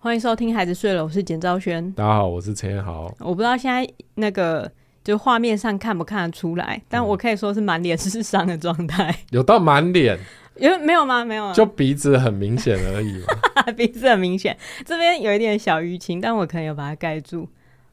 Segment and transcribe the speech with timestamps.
[0.00, 1.90] 欢迎收听《孩子睡了》，我是简兆轩。
[1.90, 3.12] 大家好，我是陈彦豪。
[3.18, 4.70] 我不知道现在那个
[5.02, 9.12] 就画面上看不看得出来，但我可以说是满脸是伤的状态。
[9.30, 10.16] 有到满脸？
[10.54, 11.24] 有没有吗？
[11.24, 13.62] 没有，就鼻子很明显而已嘛。
[13.76, 14.56] 鼻子很明显，
[14.86, 17.48] 这边有一点小淤青，但我可能有把它盖住。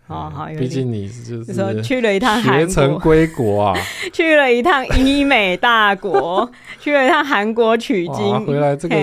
[0.06, 3.76] 哦，好，毕竟你就是说去了一趟韩国，学成归国啊，
[4.14, 6.48] 去了一趟医美大国，
[6.80, 8.96] 去了一趟韩国取经，回来这个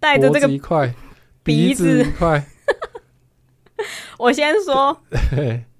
[0.00, 0.92] 带着这个一块。
[1.50, 2.44] 鼻子快！
[4.18, 4.96] 我先说，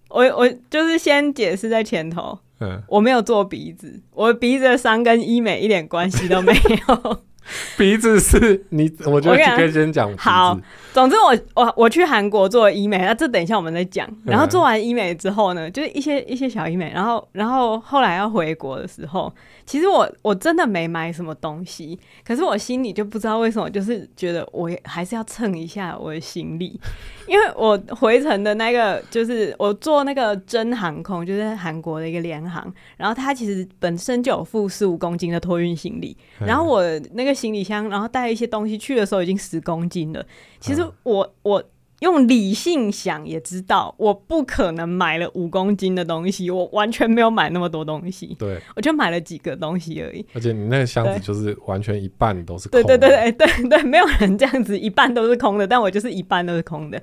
[0.09, 2.38] 我我就是先解释在前头。
[2.61, 7.20] 嗯，我没有做鼻子，我鼻子的伤跟医美一点关系都没有。
[7.77, 10.14] 鼻子是你，我觉得可以先讲。
[10.19, 10.56] 好，
[10.92, 14.06] 总之我我我去韩国做医美，那这等一下我们再讲。
[14.25, 19.33] 然后做完医美之后呢，就是一些一些小医美，然后然后后来要回国的时候，
[19.70, 26.78] 其实我我真的没买什么东西，可是我心里就不知道为什么，就是觉得我还是要蹭一下我的行李，
[27.27, 37.31] 因为我回程的那个就是我坐那个真航空，就是韩国的一个联航，然后它其实本身就有负十五公斤的托运行李，然后我那个。
[37.41, 40.22] 行李箱，然后带一些东西去的时候已经十公斤了。
[40.59, 41.64] 其实我、嗯、我
[42.01, 48.37] 用理性想也知道，我不可能买了五公斤的东西，我完全没有买那么多东西。
[48.39, 50.27] 对，我就买了几个东西而已。
[50.34, 52.98] 而且你那个箱子就是完全一半都是空的。
[52.98, 57.03] 对对对对对对，没有人这样子一半都是空的，但我就是一半都是空的。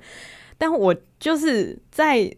[0.56, 2.30] 但我就是在。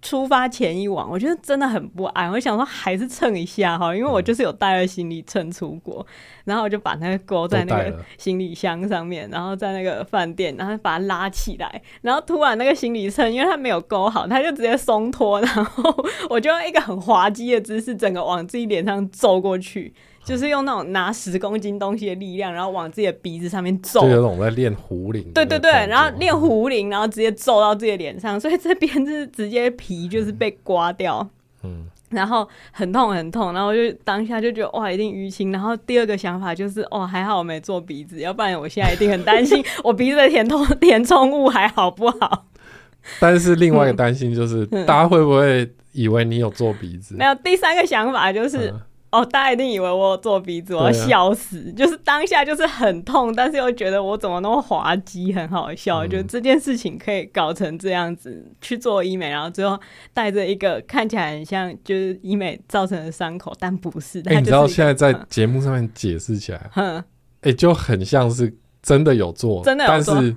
[0.00, 2.30] 出发前一晚，我觉得真的很不安。
[2.30, 6.04] 我想说还是称一下哈，因为我就是有带了行李秤出国，
[6.44, 19.94] 然后我就把那个勾在那个行李箱上面，然后在那个饭店，然后把它拉起来，然后突然那个行李秤因为它没有勾好，它就直接松脱，然后 我就用一个很滑稽的姿势，整个往自己脸上揍过去。
[20.24, 25.24] 就是用那种拿十公斤东西的力量，然后往自己的鼻子上面揍，就有种在练壶铃。
[25.34, 31.28] 对对对，然后练壶铃，然后直接揍到自己的脸上，所以这边是直接皮就是被刮掉，
[31.64, 35.50] 嗯，然后很痛很痛，然后就当下就觉得哇，一定淤青。
[35.50, 42.46] 然后第二个想法就是哦，还好我没做鼻子，要不然我现在一定很担心 我鼻子的填充填充物还好不好。
[43.18, 47.16] 但是另外一个担心就是，嗯、大家会不会以为你有做鼻子？
[47.18, 47.34] 没有。
[47.34, 48.70] 第三个想法就是。
[48.70, 48.80] 嗯
[49.12, 51.70] 哦，大家一定以为我有做鼻子，我要笑死！
[51.70, 56.06] 啊、就是当下就是很痛，但是又觉得我怎么那么滑稽，很好笑。
[56.06, 59.78] 嗯、就这件事情可以搞成这样子去做医美，然后最后
[60.14, 64.20] 带着一个看起来很像就是医美造成的伤口，但不是。
[64.20, 67.04] 哎、欸，你知道现在在节目上面解释起来，嗯，哎、
[67.50, 70.36] 欸，就很像是真的有做，真的有做，但是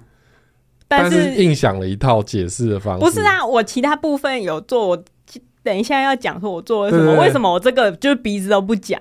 [0.88, 3.06] 但是硬想了一套解释的方式。
[3.06, 4.90] 不是啊，我其他部分有做。
[4.90, 5.04] 我
[5.66, 8.98] 等一下要讲说我做了什么，为什么我这个就是鼻子都不讲？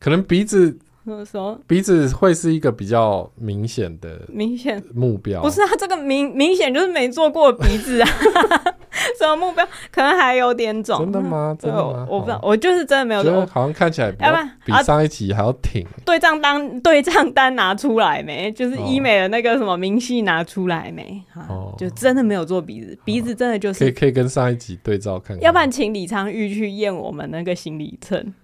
[0.00, 0.78] 可能鼻子。
[1.24, 5.68] 说鼻子会是一个比较明显的明显目标，不是啊？
[5.78, 8.08] 这个明明显就是没做过鼻子啊，
[9.18, 9.66] 什么目标？
[9.90, 10.98] 可能还有点肿。
[11.00, 11.56] 真的吗？
[11.58, 12.06] 真的吗？
[12.08, 13.46] 我不知道，我就是真的没有做。
[13.46, 15.86] 好像看起来，要不然比上一集还要挺。
[16.04, 18.50] 对账单对账单拿出来没？
[18.52, 21.22] 就是医美的那个什么明细拿出来没？
[21.48, 25.42] 哦，就真的没有做鼻子，鼻子真的就是可以可以跟上一集对照看看。
[25.42, 28.34] 要不然请李昌钰去验我们那个行李秤。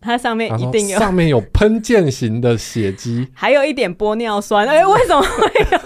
[0.00, 4.66] 它上面一定有，上面有喷溅型的血迹， 还有一点玻尿酸。
[4.66, 5.78] 哎、欸，为什么会有？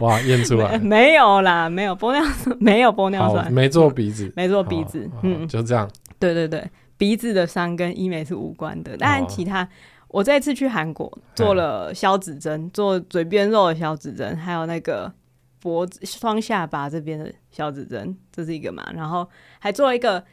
[0.04, 5.88] 哇，验出来没，没有啦，没有玻尿酸，没有玻尿酸，没做鼻子，没做鼻子，嗯，就这样。
[6.18, 8.96] 对对对，鼻子的伤跟医美是无关的。
[8.96, 9.68] 当然，其他
[10.08, 15.12] 我这次去韩国做了消脂针，做嘴边肉的消脂针，还有那个
[15.60, 18.84] 脖子双下巴这边的消脂针，这是一个嘛。
[18.92, 19.28] 然后
[19.60, 20.24] 还做了一个。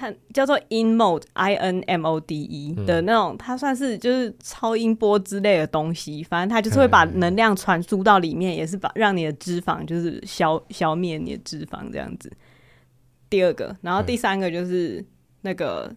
[0.00, 12.32] 它叫做 InMode，I N M O D E 的那种，它算是就是超音波之类的东西，反正它就是会把能量传输到里面，也是把让你的脂肪就是消消灭你的脂肪这样子。
[13.28, 15.04] 第二个，然后第三个就是
[15.40, 15.92] 那个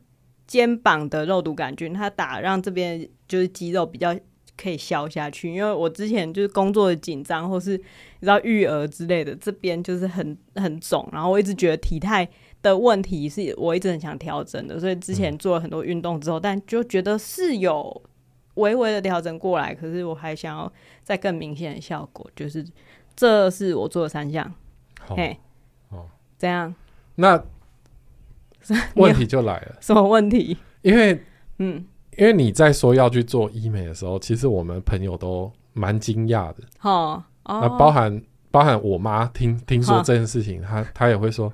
[0.47, 4.17] 肩膀的肉毒杆菌，它打让这边就是肌肉比较
[4.57, 12.27] 可以消下去，因为我之前就是工作的紧张，或是你知道育儿之类的，这边就是很很肿，然后我一直觉得体态。
[12.61, 18.01] 的问题是我一直很想调整的，所以之前做了很多运动之后，嗯、但就觉得是有
[18.55, 20.71] 微微的调整过来，可是我还想要
[21.03, 22.63] 再更明显的效果，就是
[23.15, 24.53] 这是我做的三项。
[24.99, 25.35] 好嘿，
[25.89, 26.05] 哦，
[26.37, 26.73] 这样？
[27.15, 27.43] 那
[28.95, 30.55] 问题就来了，什么问题？
[30.83, 31.19] 因为
[31.57, 31.83] 嗯，
[32.17, 36.57] 因为你在说要去做医美的时候，其实我们朋友都蛮惊讶的。
[36.81, 38.21] 哦，那包含
[38.51, 41.51] 包含我妈听听说这件事情，她她也会说。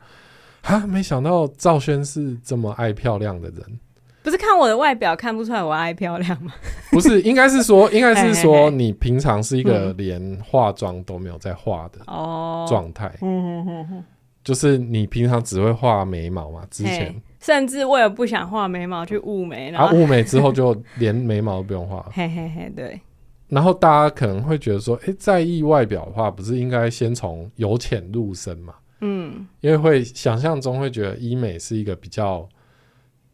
[0.68, 0.86] 啊！
[0.86, 3.80] 没想到赵轩是这么爱漂亮的人，
[4.22, 6.54] 不是看我的外表看不出来我爱漂亮吗？
[6.92, 13.12] 不是，应该是说，应该是说，你平常是一个连化妆都没有在化的哦状态。
[13.22, 14.04] 嗯嗯嗯，
[14.44, 16.68] 就是你平常只会画眉毛嘛？
[16.69, 22.06] 之前甚至为了不想画眉毛去雾眉，然后雾眉之后就连眉毛都不用画。
[22.14, 23.00] 嘿嘿嘿，对。
[23.48, 28.74] 然后大家可能会觉得说，哎，在意外表的话，不是应该先从由浅入深嘛？
[29.01, 32.47] 嗯，因为会想象中会觉得医美是一个比较。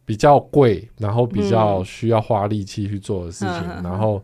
[0.06, 4.22] 比较贵，然后比较需要花力气去做的事情，嗯、然后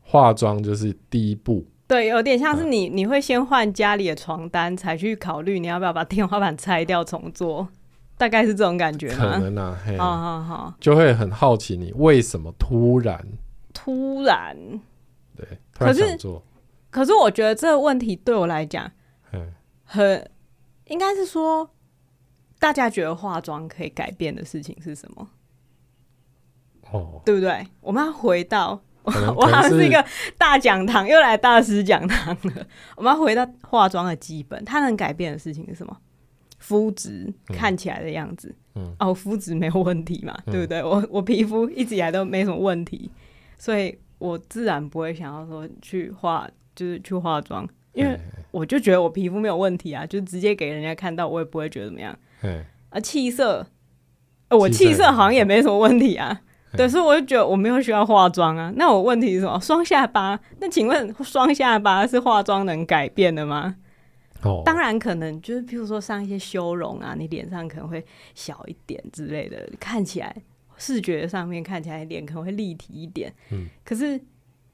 [0.00, 1.66] 化妆就是第一步。
[1.88, 7.66] 对，有点像是你，嗯、你会先换家里的床单，才去考虑你要不要把天花板拆掉重做，
[8.16, 9.40] 大概是这种感觉吗？
[9.40, 13.20] 可能啊，嘿，好好好，就会很好奇你为什么突然
[13.74, 14.56] 突然
[15.36, 15.44] 对，
[15.74, 16.40] 突然想做。
[16.90, 18.88] 可是，可是我觉得这个问题对我来讲，
[19.32, 19.52] 嗯，
[19.82, 20.30] 很
[20.88, 21.70] 应该是说。
[22.60, 25.30] 大家觉得化妆可以改变的事情是什么？
[26.90, 27.64] 哦，对不对？
[27.80, 30.04] 我们要回到我， 我好像是一个
[30.36, 32.66] 大讲堂，又来大师讲堂了。
[32.96, 35.96] 我们要回到化妆的基本，它能改变的事情是什么？
[36.58, 38.52] 肤质看起来的样子。
[38.74, 40.82] 嗯，哦，肤质没有问题嘛，嗯、对不对？
[40.82, 43.08] 我我皮肤一直以来都没什么问题，
[43.56, 48.18] 所以我自然不会想要说去化，就是去化妆，因为
[48.50, 52.18] 我就觉得我皮肤没有问题啊，就直接给人家看到，我也不会觉得怎么样。
[52.90, 53.66] 啊，气色，
[54.48, 56.40] 呃，我气色好像也没什么问题啊。
[56.76, 58.72] 对，所以我就觉得我没有需要化妆啊。
[58.76, 59.58] 那我问题是什么？
[59.60, 60.38] 双下巴？
[60.60, 63.76] 那请问双下巴是化妆能改变的吗？
[64.42, 68.04] 哦，当然可能，就是譬如说上一些修容啊，你脸上可能会
[68.34, 70.34] 小一点之类的，看起来
[70.76, 73.32] 视觉上面看起来脸可能会立体一点。
[73.50, 74.20] 嗯，可是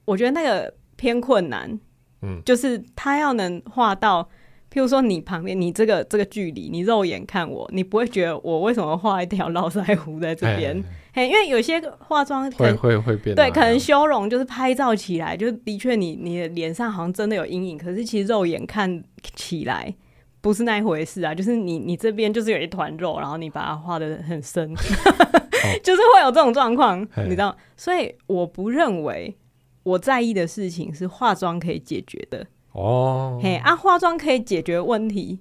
[0.04, 1.80] 我觉得那个偏困难。
[2.24, 4.28] 嗯，就是他要能画到。
[4.72, 10.82] 譬如说，你旁边，你这个这个距离，你肉眼看我，你不会觉得我为什么画一条络腮胡在这边？
[11.12, 19.00] 嘿，因为有些化妆会会会变，对，可能修容就是拍照起来，就的确你你的脸上好像真的有阴影，可是其实肉眼看
[19.36, 19.94] 起来
[20.40, 21.32] 不是那一回事啊。
[21.32, 24.74] 就是你你这边就是有一团肉，然后你把它画的很深，
[25.84, 27.56] 就是会有这种状况，你知道？
[27.76, 29.36] 所以我不认为
[29.84, 32.44] 我在意的事情是化妆可以解决的。
[32.72, 35.38] 哦，嘿啊，化妆可以解决问题，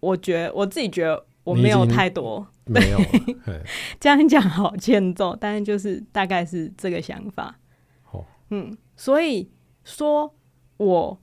[0.00, 2.98] 我觉得我自己觉得我没有太多， 没有
[3.98, 7.58] 这样讲好欠揍，但是就是大概是这个想法。
[8.10, 9.48] 哦，嗯，所以
[9.84, 10.34] 说
[10.76, 11.18] 我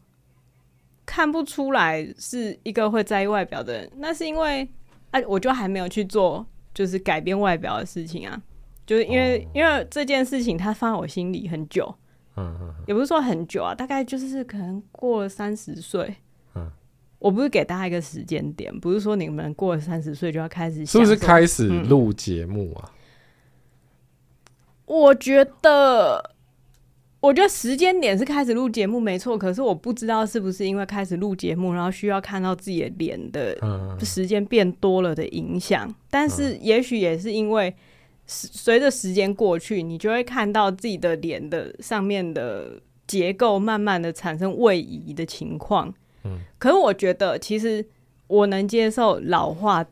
[1.05, 4.67] 看不出来是一个会在意外表的人，那是因为
[5.11, 6.43] 哎、啊，我就还没有去做
[6.73, 8.41] 就是改变外表的事情啊，
[8.85, 11.93] 就是因为、哦、因为这件事情它放在我心里很久。
[12.87, 16.15] 也不是说很久啊，大概就是可能过了三十岁。
[16.55, 16.69] 嗯，
[17.19, 22.91] 我不是给大家一个时间点，不是说你们过了三十岁就要开始，是不是开始录节目啊？
[22.91, 22.93] 嗯，
[24.85, 26.31] 我觉得，
[27.19, 33.57] 我觉得时间点是开始录节目没错，可是我不知道是不是因为开始录节目，然后需要看到自己的脸的
[34.01, 37.75] 时间变多了的影响，但是也许也是因为。
[38.31, 45.91] 随着时间过去，你就会看到自己的脸的上面的结构慢慢的产生位移的情况。
[46.23, 47.83] 嗯，可是我觉得其实
[48.27, 49.87] 我能接受老化，譬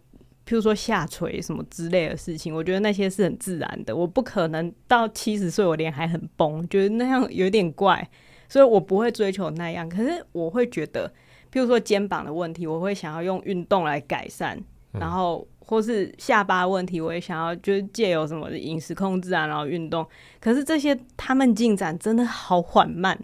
[0.52, 3.96] 如说下垂什么之类的事情，我觉得那些是很自然的。
[3.96, 8.08] 我不可能到七十岁我脸还很崩，觉得那样有点怪，
[8.48, 9.90] 所以我不会追求那样。
[9.90, 11.12] 可是我会觉得，
[11.52, 15.48] 譬如说肩膀的问题，我会想要用运动来改善，然后。
[15.68, 20.08] 或是下巴问题，我也想要就是借由什么饮食控制啊，然后运动。
[20.40, 23.20] 可是这些他们进展真的好缓慢，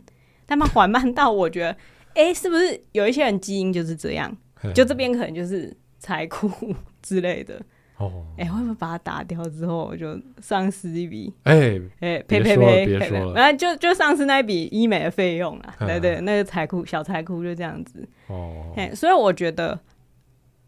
[0.45, 1.71] 他们缓慢到我觉得，
[2.15, 4.35] 哎、欸，是不是有一些人基因就是这样？
[4.75, 6.51] 就这边可能就是财库
[7.01, 7.61] 之类的。
[7.97, 11.33] 哦，哎，会不会把它打掉之后，我就丧失一笔？
[11.43, 15.73] 哎、欸，哎、欸，呸呸呸，别说了，然后就就丧失那一笔医美的费用啊。
[15.79, 18.05] 对，对对，那个财库小财库就这样子。
[18.27, 19.79] 哦，哎，所以我觉得，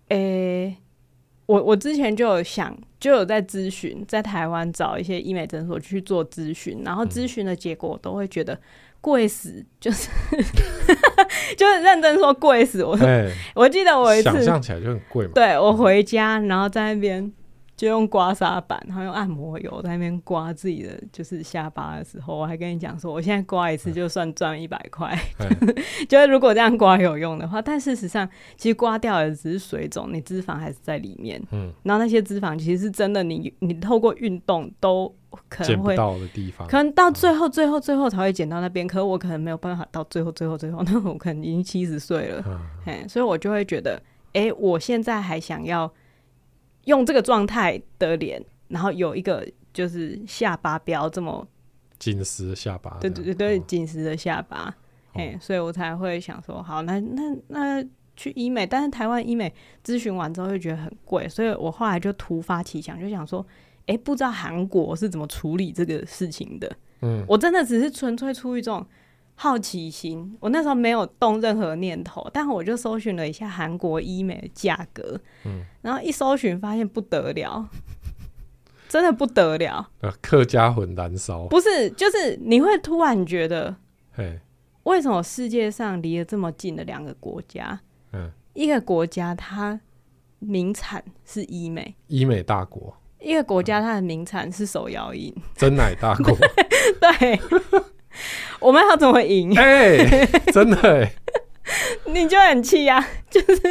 [0.08, 0.78] 哎、欸。
[1.46, 8.60] 我我之前就有想，就有在咨询，在台湾找一些医美诊所去做咨询，然后咨询的结果我都会觉得
[9.02, 10.10] 贵死，就是
[11.58, 12.84] 就是认真说贵死。
[12.84, 17.32] 我、欸、我记得我一次想象起来就很贵嘛，对，我回家然后在那边。
[17.78, 25.76] 就用刮痧板，然后用按摩油在那边刮自己的就是下巴的时候，我还跟你讲说，我现在刮一次就算赚一百块，嗯、
[26.08, 27.62] 就是如果这样刮有用的话。
[27.62, 31.42] 但事实上，其实刮掉的只是水肿，你脂肪还是在里面。
[31.52, 35.14] 嗯，然后那些脂肪其实是真的你，你你透过运动都
[35.50, 38.88] 可能会到的地方，可能到最后、最后、最后才会减到那边。
[38.88, 42.42] 可是我可能没有办法到最后、最后、最后，那我 可能已经七十岁了。
[42.86, 44.02] 嗯，所以我就会觉得，
[44.32, 45.92] 哎、欸，我现在还想要。
[46.86, 51.48] 用这个状态的脸，然后有一个就是下巴不要这么
[52.00, 54.76] 紧实的下巴，对对对对，紧实的下巴，
[55.14, 63.46] 哎、哦，所以我才会想说，好，那那那去医美，但是台湾医美咨询完之后又觉得很贵，所以我后来就突发奇想，就想说，
[63.88, 66.72] 哎、欸，不知道韩国是怎么处理这个事情的。
[67.02, 68.86] 嗯，我真的只是纯粹出于这种
[69.36, 77.70] 好奇心，我那时候没有动任何念头，但我就搜寻了一下韩国医美的价格，嗯，然后一搜寻发现不得了，
[78.88, 79.90] 真的不得了，
[80.22, 83.76] 客家魂燃烧，不是，就是你会突然觉得，
[84.14, 84.40] 嘿，
[84.84, 87.82] 为什么世界上离得这么近的两个国家，
[88.14, 89.80] 嗯，一个国家它
[90.40, 92.96] 名产是医美，医美大国。
[93.20, 96.38] 一个国家它的名产是手摇饮，真奶大国。
[97.02, 97.40] 对，
[98.66, 99.56] 我们要怎么赢？
[99.58, 101.14] 哎、欸，真的哎，
[102.12, 103.06] 你就很气呀？
[103.30, 103.62] 就是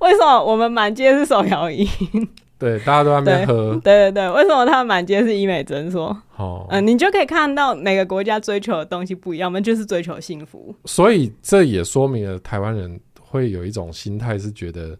[0.00, 1.88] 为什么我们满街是手摇椅？
[2.58, 3.72] 对，大家都在那边喝。
[3.82, 6.06] 对对对，为什么他们满街是医美诊所？
[6.36, 10.74] 哦，嗯、呃，你就可以看到每个国家追求的东西不一样，我们就是追求幸福。
[10.84, 14.96] 所以这也说明了台湾人会有一种心态，是觉得。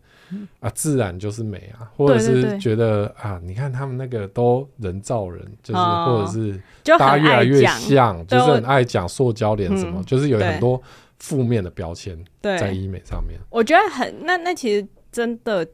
[0.61, 6.61] 啊，自然就是美啊，或者是觉得对对对啊，你看他们那个都人造人，就是、哦、或者是
[6.99, 10.81] 大家越来越像，就，就是很爱讲塑胶脸什么，嗯、就是有很多
[11.19, 13.39] 负面的标签在医美上面。
[13.51, 15.67] 我觉得很那那其实真的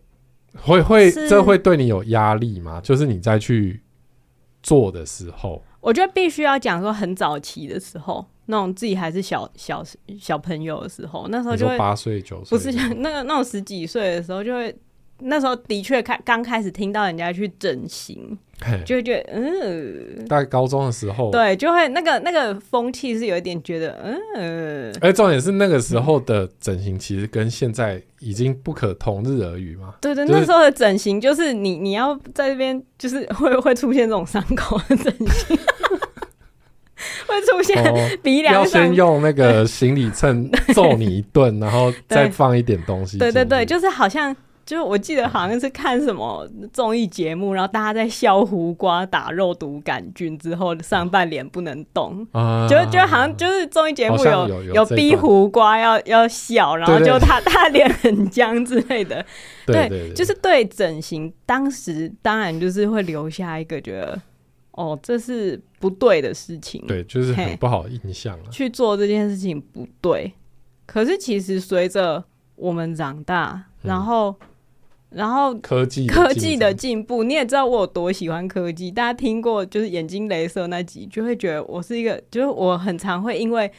[0.56, 2.80] 会会这会对你有压力吗？
[2.82, 3.82] 就是你再去
[4.62, 8.26] 做的时候，我觉得必须要讲说很早期的时候。
[8.50, 9.82] 那种自己还是小小
[10.18, 14.74] 小朋友的时候，那时候就会八岁九岁，不是 那个那种十几岁的时候，就会
[15.20, 18.36] 那时候的确开刚开始听到人家去整形，
[18.84, 23.90] 就会觉得嗯，大概高中的时候，对，就会那个那个风气是有一点觉得
[24.34, 35.58] 嗯，哎，重点是那个时候的整形其实跟现在已经不可同日而语嘛，对对，那时候的整形就是你你要在这边就是会 会出现这种伤口的整形。
[37.26, 43.18] 会出现鼻梁、哦，要先用那个 行李秤揍你一顿，然后再放一点东西。
[43.18, 44.34] 对对对，就是好像，
[44.66, 59.24] 就是我记得好像是看什么综艺节目，然后大家在削胡瓜打肉毒杆菌之后，上半脸不能动，啊、就就好像就是综艺节目有有，逼胡瓜要要笑，然后就他他脸很僵之类的。
[59.66, 64.20] 对，就是对整形，当时当然就是会留下一个觉得。
[64.72, 66.84] 哦，这是不对的事情。
[66.86, 68.50] 对，就是很不好印象了。
[68.50, 70.32] 去做这件事情不对，
[70.86, 72.24] 可是其实随着
[72.56, 74.46] 我们长大，然后，嗯、
[75.10, 78.90] 然后科技科技的进步，你也知道我有多喜欢科技。
[78.90, 83.70] 大家听过就是眼睛镭射那集，就会觉得我是一个，就是我很常会因为。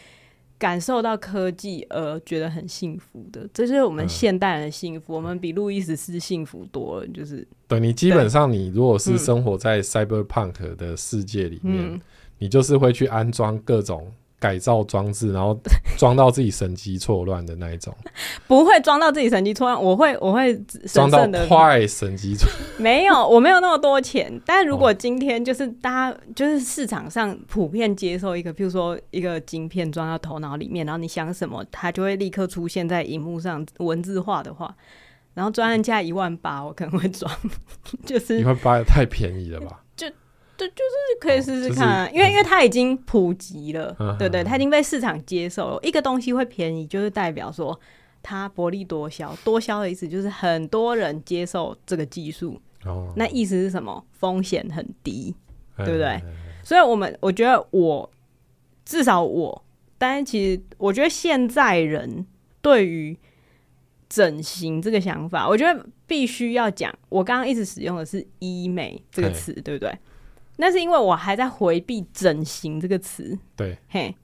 [0.62, 5.13] 感受到科技而觉得很幸福的，这就是我们现代人的幸福。
[5.13, 12.00] 嗯、我们比路易十四幸福多了，就是对你基本上，你如果是生活在 cyberpunk 的世界里面，嗯、
[12.38, 14.13] 你就是会去安装各种。
[14.42, 15.56] 改造装置，然后
[16.00, 17.96] 装到自己神机错乱的那一种，
[18.48, 19.82] 不会装到自己神机错乱。
[19.82, 20.58] 我会，我会
[20.92, 22.50] 装到快神机错。
[22.80, 24.42] 没有，我没有那么多钱。
[24.44, 34.76] 但如果今天就是大家就是市场上普遍接受一个，譬如说一个晶片装到头脑里面，然后你想什么，它就会立刻出现在荧幕上文字化的话，
[35.36, 37.32] 然后专案价一万八，我可能会装。
[38.04, 39.84] 就是一万八也太便宜了吧？
[40.62, 45.80] 就就是可以试试看啊，因为因为它已经普及了，对对，它已经被市场接受了。
[45.82, 47.80] 一个东西会便宜，就是代表说
[48.22, 49.36] 它薄利多销。
[49.44, 52.62] 多销的意思就是很多人接受这个技术，
[53.15, 54.06] 那意思是什么？
[54.12, 55.36] 风险很低，
[55.77, 56.22] 对不对？
[56.63, 58.08] 所以，我们我觉得我
[58.86, 59.65] 至少我，
[59.98, 62.27] 但是其实我觉得现在人
[62.62, 63.18] 对于
[64.08, 66.94] 整形这个想法，我觉得必须要讲。
[67.10, 69.98] 我刚刚一直使用的是医美这个词，对不对？
[70.62, 74.15] 那是因为我还在回避“整形”这个词，对，嘿，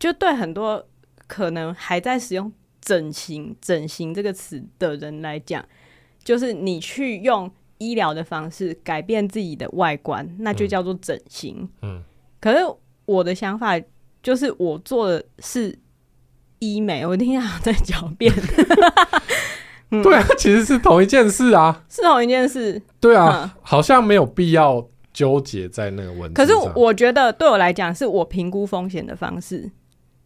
[0.00, 0.84] 就对很多
[1.28, 2.52] 可能还在使用
[2.82, 5.64] “整形”“整形”这个词的人来讲，
[6.24, 11.68] 就是你去用医疗的方式改变自己的外观，那就叫做整形。
[11.82, 12.02] 嗯，
[12.40, 12.58] 可是
[13.04, 13.80] 我的想法
[14.20, 15.78] 就是，我做的是
[16.58, 18.34] 医美，我一定要在狡辩。
[20.02, 22.82] 对啊，其实是同一件事啊，是同一件事。
[22.98, 24.88] 对啊，嗯，好像没有必要。
[25.16, 29.70] 纠结在那个问题，可是我觉得对我来讲，是我评估风险的方式。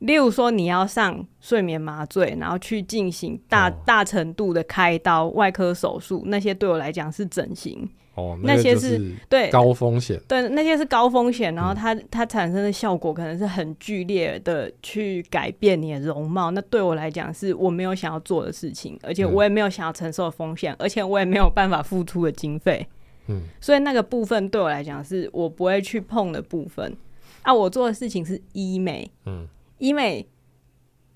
[0.00, 7.88] 例如说，你要上睡眠麻醉，然后去进行大、哦、大程度的开刀、外科手术，那些对我来讲是整形。
[8.16, 16.50] 哦，那，些是对高风险，对那些是高风险，然后它、嗯、它产生的效果可能是很剧烈的，去改变你的容貌。
[16.50, 22.84] 那对我来讲，是我没有想要做的事情，而且我也没有想要承受的风险，嗯、而且我也没有办法付出的经费。
[23.26, 26.96] 嗯，所以那个部分对我来讲是我不会去碰的部分。
[27.42, 29.48] 啊，我做的事情是医美，嗯，
[29.78, 30.28] 医美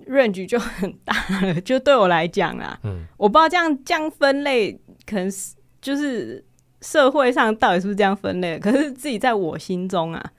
[0.07, 4.73] range 就很大了，就对我来讲啊，嗯，我不知道这样这样分类，
[5.05, 6.43] 可能是就是
[6.81, 10.33] 社会上到底是不是这样分类，可是自己在我心中啊，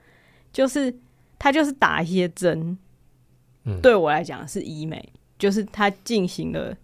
[0.52, 0.92] 就是
[1.38, 2.76] 他就是打一些针，
[3.62, 5.08] 嗯，对我来讲是医美，
[5.38, 6.76] 就是他进行了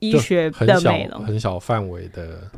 [0.00, 2.50] 医学的美容，很小范围的。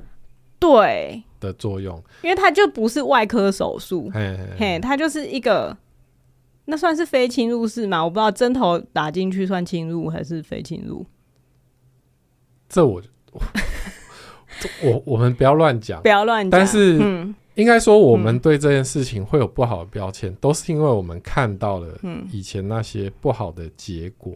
[0.59, 5.77] 对的作用，因为它就不是外科手术，嘿，嘿，嘿，它就是一个，
[6.65, 8.03] 那算是非侵入式吗？
[8.05, 11.07] 我不知道针头打进去算侵入还是非侵入。
[12.69, 13.01] 这我
[13.33, 13.41] 我
[14.83, 16.51] 我，我们不要乱讲，不要乱讲。
[16.51, 21.99] 但是，嗯，应该说我们对这件事情会有不好的标签，嗯，都是因为我们看到了
[22.33, 24.35] 以前那些不好的结果。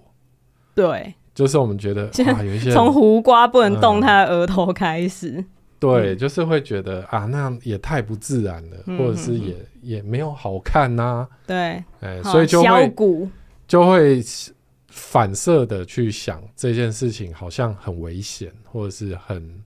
[0.75, 5.45] 对，就是我们觉得啊，有一些从胡瓜不能动他的额头开始。
[5.91, 11.29] 嗯对，就是会觉得啊，那样也太不自然了，嗯、或者是也也没有好看呐、啊。
[11.47, 12.95] 对，哎、欸，所以就会
[13.67, 14.23] 就会
[14.89, 19.63] 反射的去想这件事情好像很危险，或者是很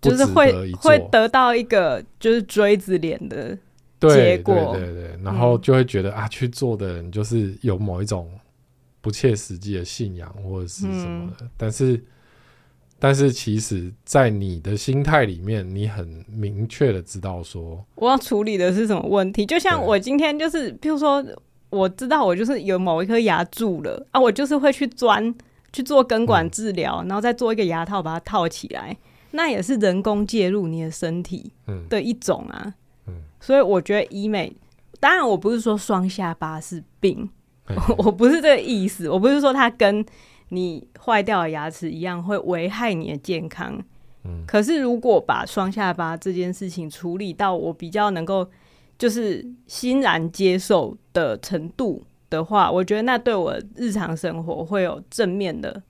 [0.00, 3.56] 就是会会得到一个就是锥子脸的
[4.00, 4.54] 结果。
[4.72, 8.30] 对对对对，然后就会觉得、嗯、啊，去做的人就是有某一种
[9.00, 12.02] 不切实际的信仰或者是什么的，嗯、但是。
[13.02, 19.46] 但是其实，在你的心态里面，你很明确的知道说，我要处理的是什么问题。
[19.46, 21.24] 就像我今天就是，譬如说，
[21.70, 25.34] 我知道我就是有某一颗牙蛀了啊，我就是会去钻
[25.72, 28.94] 去做根管治疗，嗯，然后再做一个牙套把它套起来，
[29.30, 31.50] 那也是人工介入你的身体
[31.88, 32.74] 的一种啊。
[33.06, 34.52] 嗯，嗯，所以我觉得医美，
[35.00, 37.30] 当然我不是说双下巴是病，
[37.96, 40.04] 我不是这个意思，我不是说它跟。
[40.50, 43.82] 你坏掉的牙齿一样会危害你的健康，
[44.24, 48.48] 嗯，可是如果把双下巴这件事情处理到我比较能够
[48.98, 55.82] 就是欣然接受的程度的话，我觉得那对我日常生活会有正面的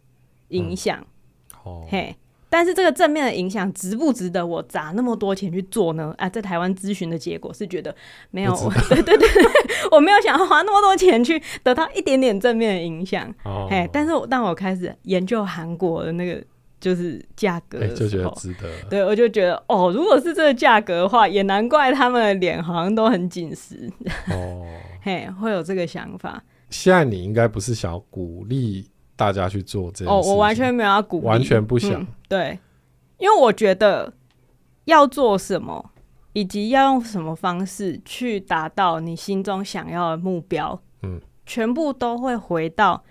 [0.48, 2.14] 影响，嗯，哦，嘿。
[2.50, 6.12] 但是这个正面的影响值不值得我砸那么多钱去做呢？
[6.18, 7.94] 啊，在台湾咨询的结果是觉得
[8.32, 8.52] 没有，
[8.90, 9.28] 对对 对，
[9.92, 13.32] 我没有想要花那么多钱去得到一点点正面的影响。
[13.44, 16.42] 哦，哎，但是我当我开始研究韩国的那个
[16.80, 18.68] 就是价格就觉得值得。
[18.90, 23.88] 对，我就觉得哦，如果是这个价格的话，也难怪他们的脸好像都很紧实。
[24.32, 24.66] 哦，
[25.02, 26.42] 嘿，会有这个想法。
[26.68, 28.88] 现在你应该不是想要鼓励
[29.20, 32.00] 大家去做这件事哦，我完全没有要鼓励，完全不想。
[32.00, 32.58] 嗯，对，
[33.18, 34.10] 因为我觉得
[34.86, 35.90] 要做什么，
[36.32, 43.04] 以及要用什么方式去达到你心中想要的目标，嗯，全部都会回到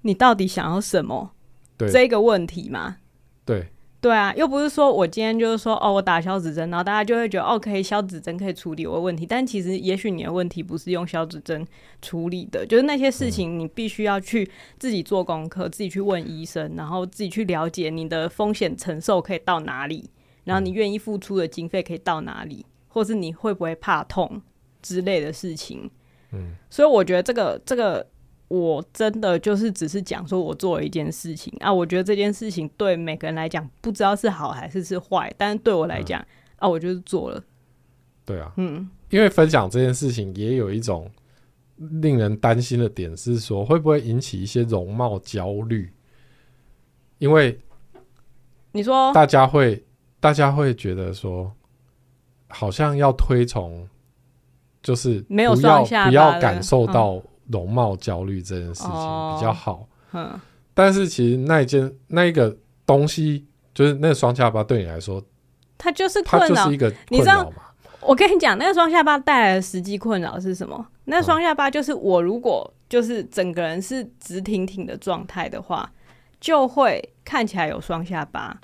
[0.00, 1.32] 你到底想要什么，
[1.76, 2.96] 对这个问题嘛。
[3.44, 3.68] 对。
[4.00, 9.26] 对啊，又不是说我今天就是说哦，我打消脂针，然后大家就会觉得哦，可以消脂针可以处理我的问题。
[9.26, 11.66] 但其实也许你的问题不是用消脂针
[12.00, 20.08] 处理的，就是那些事情你必须要去自己做功课，自己去问医生，然后自己去了解你的风险承受可以到哪里，
[20.44, 24.40] 然后你愿意付出的经费可以到哪里，或是你会不会怕痛
[24.80, 25.90] 之类的事情。
[26.32, 28.06] 嗯，所以我觉得这个这个。
[28.50, 37.40] 我真的就是只是讲说，我做了一件事情啊，我觉得这件事情对每个人来讲不知道是好还是是坏，但是对我来讲、嗯、啊，我就是做了。
[38.26, 41.08] 对啊，嗯，因为分享这件事情也有一种
[41.76, 45.92] 令人担心的点是说，会不会引起一些容貌焦虑？
[47.18, 47.56] 因为
[48.72, 49.80] 你说大家会，
[50.18, 51.52] 大家会觉得说，
[52.48, 53.88] 好像要推崇，
[54.82, 57.22] 就是没有双下巴，不要感受到、嗯。
[57.52, 60.38] 容貌焦虑这件事情比较好，嗯，
[60.72, 65.22] 但是其实那一件那一个东西，就是那个双下巴对你来说，
[65.76, 67.08] 它就是困扰，它就是一个困扰嘛。
[67.10, 67.52] 你知道，
[68.00, 70.86] 我跟你讲，那个双下巴带来的实际困扰是什么？
[71.04, 75.90] 那双下巴就是我如果就是整个人是直挺挺的状态的话，
[76.40, 78.60] 就会看起来有双下巴，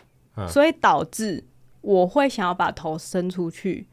[0.49, 1.44] 所以导致
[1.81, 3.87] 我会想要把头伸出去，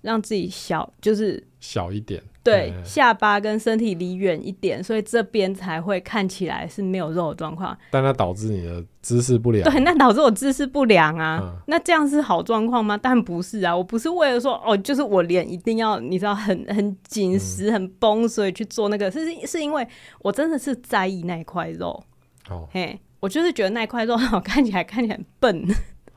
[0.00, 2.22] 让自己小，就是小一点。
[2.40, 7.76] 对，下巴跟身体离远一点，所以这边才会看起来是没有肉的状况。
[7.90, 9.70] 但它导致你的姿势不良。
[9.70, 11.40] 对，那导致我姿势不良啊。
[11.42, 12.96] 嗯、那这样是好状况吗？
[12.96, 19.86] 但不是啊，我不是为了说哦，就是我脸一定要你知道很很紧实、很绷，所以去做那个，是是因为
[20.20, 22.02] 我真的是在意那块肉。
[22.48, 25.68] 哦，嘿，我就是觉得那块肉好看起来看起来很笨。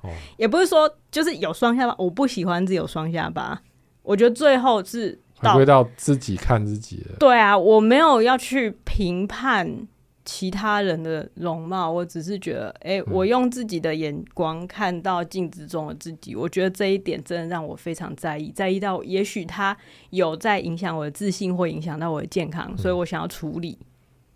[0.01, 3.61] 哦，也不是说就是有双下巴，我不喜欢自己有双下巴。
[4.03, 5.19] 我觉得最后是。
[5.41, 9.87] 回归到自己看自己的，对啊，我没有要去评判
[10.23, 19.75] 其他人的容貌，我只是觉得，哎、欸，我用自己的眼光看到镜子中的自己，嗯，我觉得这一点真的让我非常在意，在意到也许他
[20.11, 23.77] 有在影响我的自信或影响到我的健康，嗯，所以我想要处理。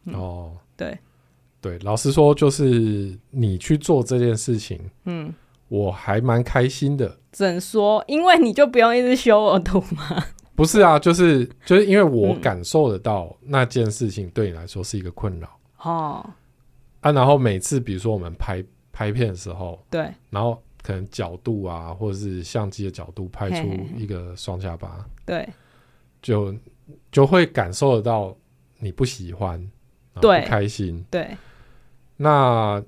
[0.05, 0.97] 嗯，哦，对，
[1.61, 5.33] 对，老实说，就是你去做这件事情，嗯，
[5.67, 7.17] 我还蛮开心的。
[7.31, 8.03] 怎说？
[8.07, 10.25] 因为你就不用一直修我图吗？
[10.55, 15.59] 不是啊，就是就是因为我感受得到那件事情对你来说是一个困扰。
[15.79, 16.29] 哦，
[17.01, 25.47] 啊，然后每次比如说我们拍拍片的时候，对，然后可能角度啊，或者是相机的角度拍出一个双下巴，对，
[26.21, 26.55] 就
[27.11, 28.35] 就会感受得到
[28.79, 29.59] 你不喜欢，
[30.21, 31.29] 对，不开心，对。
[32.17, 32.81] 那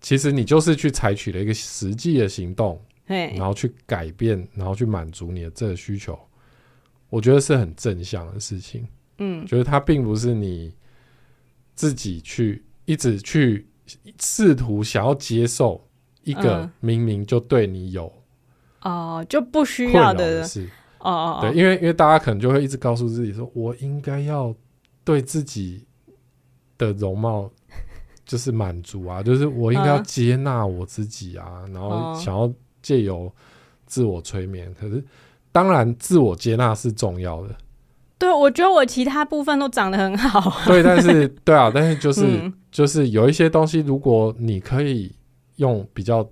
[0.00, 6.18] 其实你就是去采取了一个实际的行动，然后去改变，然后去满足你的这个需求，
[7.14, 8.86] 我觉得是很正向的事情。
[9.18, 10.74] 嗯，就是它并不是你。
[11.76, 13.66] 自己去一直去
[14.20, 15.84] 试图想要接受
[16.22, 18.06] 一个明明就对你有
[18.82, 20.70] 哦、嗯、就不需要的事。
[21.00, 24.54] 哦，对，因为因为大家可能就会一直告诉自己说，我应该要
[25.02, 25.84] 对自己
[26.78, 27.50] 的容貌
[28.24, 32.48] 就是满足啊，就是我应该要接纳我自己啊，然后想要
[32.82, 33.34] 借由
[33.84, 35.04] 自我催眠，可是
[35.54, 37.54] 当然自我接纳是重要的。
[38.18, 40.66] 对，我觉得我其他部分都长得很好啊。
[40.66, 45.14] 对，但是 对啊，但是就是、嗯、就是有一些东西，如果你可以
[45.56, 46.28] 用比较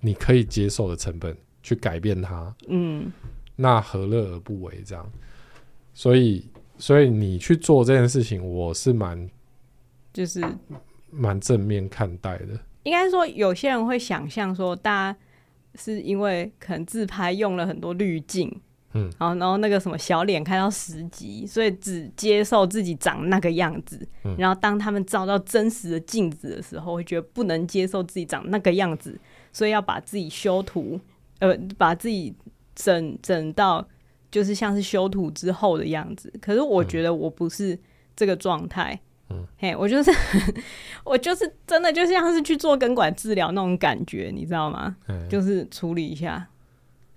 [0.00, 3.12] 你可以接受的成本去改变它，嗯，
[3.54, 4.82] 那何乐而不为？
[4.84, 5.08] 这样，
[5.92, 9.30] 所以所以你去做这件事情，我是蛮
[10.12, 10.44] 就是
[11.08, 12.58] 蛮正面看待的。
[12.82, 15.18] 应该说，有些人会想象说，大家
[15.74, 18.60] 是因为可能自拍用了很多滤镜。
[18.96, 24.06] 嗯，然后，然后那个什么小脸开到十级，所以只接受自己长那个样子。
[24.22, 29.18] 嗯，然后当他们照到真实的镜子的时候，会觉得不能接受自己长那个样子，
[29.52, 31.00] 所以要把自己修图，
[31.40, 32.32] 呃，把自己
[32.76, 33.84] 整整到
[34.30, 36.32] 就是像是修图之后的样子。
[36.40, 37.76] 可是我觉得我不是
[38.14, 38.94] 这个状态。
[38.94, 39.00] 嗯，
[39.56, 40.10] 嘿，我就是
[41.04, 44.96] 我就是真的就像是去做根管治疗那种感觉，你知道吗？
[45.08, 46.46] 嗯，就是处理一下。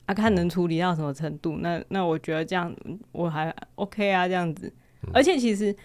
[0.06, 2.74] 啊，看能处理到什么程度，那那我觉得这样
[3.12, 4.72] 我还 OK 啊，这样子。
[5.14, 5.76] 而且其实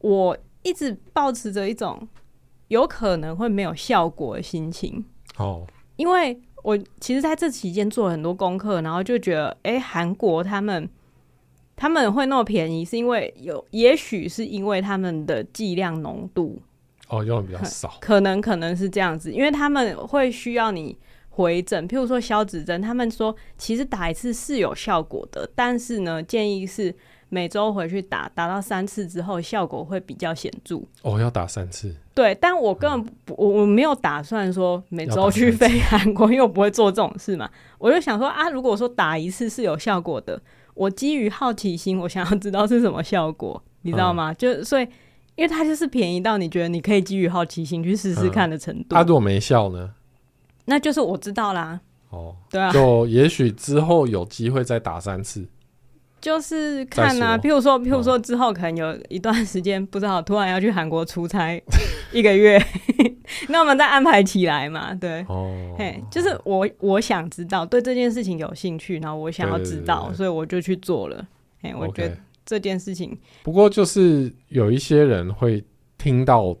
[0.00, 2.08] 我一直保持着一种
[2.68, 5.04] 有可能会没有效果的心情。
[5.36, 10.88] 哦，因为我其实在这期间做了很多功课，然后就觉得，哎，韩国他们
[11.78, 16.60] 他们会那么便宜，是因为有，也许是因为他们的剂量浓度
[17.08, 20.98] 哦用的比较少， 可能可能是这样子，因为他们会需要你。
[21.30, 26.92] 回诊，譬如说消脂针，他们说其实打一次是有效果的，但是呢，建议是
[27.28, 30.80] 每周回去打，打到三次之后效果会比较显著。
[31.02, 31.94] 哦，要打三次？
[32.12, 37.48] 对，但我根本不，我、嗯、我没有打算说每周去飞韩国，因为我不会做这种事嘛。
[37.78, 40.42] 我就想说啊，如果说打一次是有效果的，
[40.78, 44.30] 我基于好奇心，我想要知道是什么效果，你知道吗？
[44.30, 44.84] 嗯、就所以，
[45.34, 48.86] 因为它就是便宜到你觉得你可以基于好奇心去试试看的程度。
[48.90, 49.90] 它、嗯啊、如果没效呢？
[50.66, 51.80] 那就是我知道啦。
[52.10, 55.46] 哦，对啊，就也许之后有机会再打三次，
[56.20, 61.60] 就是看啊，譬如说，譬如说之后可能有一段时间不知道突然要去韩国出差
[62.12, 62.60] 一个月，
[63.48, 64.94] 那我们再安排起来嘛。
[64.94, 71.26] 对，哦，嘿，就是我我想知道，对这件事情有兴趣，然后我想要知道，所以我就去做了。
[71.62, 75.64] 嘿，我觉得这件事情，不过就是有一些人会
[75.96, 76.56] 听到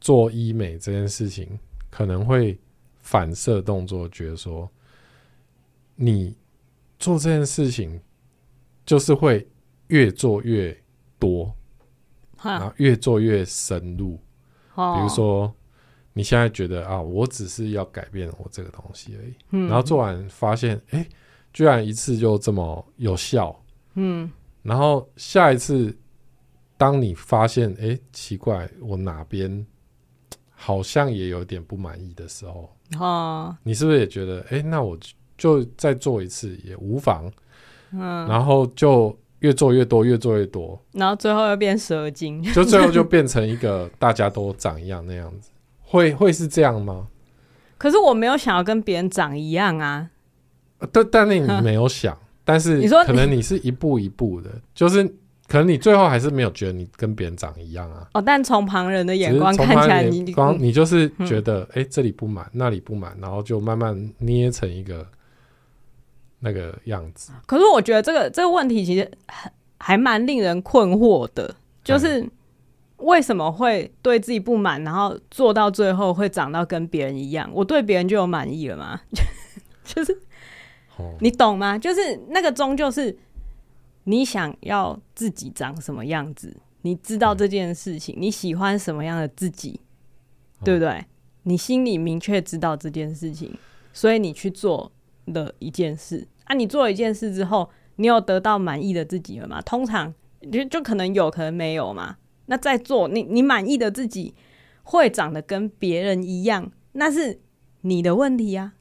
[0.00, 1.48] 做医美这件事情，
[1.90, 2.58] 可能会。
[3.04, 4.70] 反射动作，觉得说
[5.96, 6.36] 你
[7.00, 8.00] 做这件事情
[8.84, 9.46] 就是会
[9.88, 10.76] 越做越
[11.18, 11.54] 多，
[12.42, 14.16] 然后越做越深入。
[14.74, 15.54] 比如说，
[16.14, 21.06] 你现在觉得啊，我只是要改变我这个东西而已，然后做完发现，哎，
[21.52, 23.54] 居然一次就这么有效。
[23.94, 24.30] 嗯，
[24.62, 25.94] 然后下一次，
[26.78, 29.66] 当你发现，哎，奇怪，我哪边
[30.50, 32.74] 好像也有点不满意的时候。
[32.98, 34.98] 哦，你是不是也觉得，哎、欸，那我
[35.36, 37.30] 就再做一次也无妨，
[37.92, 45.50] 嗯，然后就越做越多，越做越多，然后最后又变蛇精，就最后就变成一个大家都长一样那样子，
[45.80, 47.06] 会会是这样吗？
[47.78, 50.08] 可是我没有想要跟别人长一样啊，
[50.90, 55.14] 但但那你没有想， 但是你说可能你是一步一步的，就是。
[55.48, 58.08] 可能你最后还是没有觉得你跟别人长一样啊？
[58.14, 65.06] 哦，但从旁人的眼光看起来，你光你就是觉得，哎、嗯欸，这里不满，那里不满，然后就慢慢捏成一个
[66.44, 67.32] 那个样子。
[67.46, 72.28] 可是我觉得这个这个问题其实还还蛮令人困惑的，就是
[72.98, 77.50] 为什么会对自己不满，然后做到最后会长到跟别人一样？
[77.52, 79.00] 我对别人就有满意了吗？
[79.84, 80.16] 就是，
[81.20, 81.78] 你懂吗？
[81.78, 83.16] 就是那个终究是
[84.04, 89.80] 你想要自己长什么样子，你知道这件事情，你喜欢什么样的自己，
[90.64, 91.04] 对不对？
[91.42, 93.52] 你心里明确知道这件事情，
[93.92, 94.92] 所以你去做
[95.26, 96.26] 了一件事。
[96.44, 99.60] 啊，你做了一件事之后，你有得到满意的自己了吗？
[99.62, 100.12] 通常
[100.50, 102.16] 就就可能有可能没有嘛。
[102.46, 104.34] 那在做你你满意的自己
[104.82, 107.40] 会长得跟别人一样，那是
[107.82, 108.72] 你的问题呀、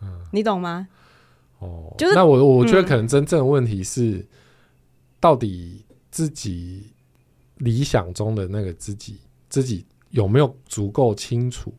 [0.00, 0.02] 啊。
[0.02, 0.88] 嗯，你懂吗？
[1.60, 4.26] 哦，就是那我我觉得可能真正的问题是，嗯、
[5.18, 6.92] 到底自己
[7.56, 11.72] 理想中的那个自己，自己有没有足够清楚？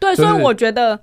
[0.00, 1.00] 对，就是、所以我觉得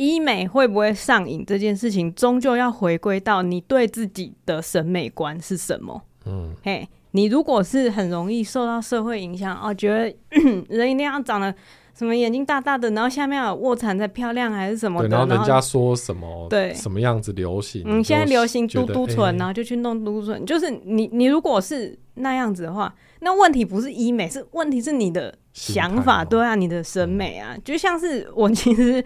[0.00, 6.02] 医美会不会上瘾这件事情，终究要回归到你对自己的审美观是什么。
[6.24, 6.88] 嗯，嘿。
[7.12, 10.04] 你如果是很容易受到社会影响哦，觉得
[10.70, 11.52] 人一定要长得
[11.92, 15.08] 什么眼睛大大的，然后下面有卧蚕才漂亮，还是什么的？
[15.08, 16.46] 然后人家说什么？
[16.48, 17.82] 对，什么样子流行？
[17.84, 20.46] 嗯，现在流行嘟嘟唇，然后就去弄嘟嘟唇。
[20.46, 29.04] 就是你，你如果是那样子的话，那问题不是医美，是问题是你的想法，对啊，你的审美啊，就像是我其实，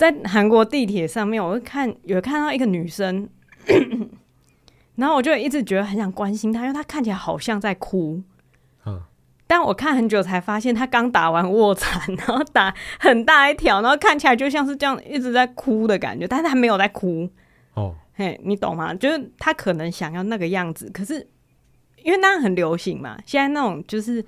[0.00, 3.28] 在韩国地铁上面，我会看有看到一个女生。
[4.96, 8.22] 然后我就一直觉得很想关心她，因为她看起来好像在哭。
[8.86, 9.02] 嗯，
[9.46, 17.28] 但我看很久才发现她刚打完卧蚕，然后打很大一条，然后看起来就像是这样一直在哭的感觉，但是她没有在哭。
[17.74, 18.94] 哦，嘿，你懂吗？
[18.94, 21.28] 就是她可能想要那个样子，可是
[22.02, 24.24] 因为那样很流行嘛，现在那种就是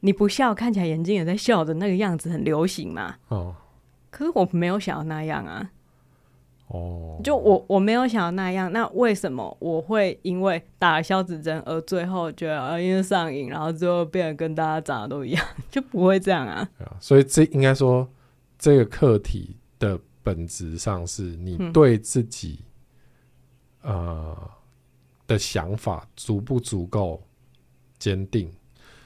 [0.00, 3.14] 你不笑看起来眼睛也在笑的那个样子很流行嘛。
[3.28, 3.54] 哦，
[4.16, 5.70] 可是我没有想要那样啊。
[6.68, 16.66] 哦，就我我没有想要那样，那为什么我会因为打了消脂针而最后觉得啊，因为上瘾，然后最后变得跟大家长得都一样， 就不会这样啊？
[16.98, 18.08] 所以这应该说，
[18.58, 22.64] 这个课题的本质上是你对自己、
[23.82, 24.50] 嗯、呃
[25.26, 27.22] 的想法足不足够
[27.98, 28.50] 坚定？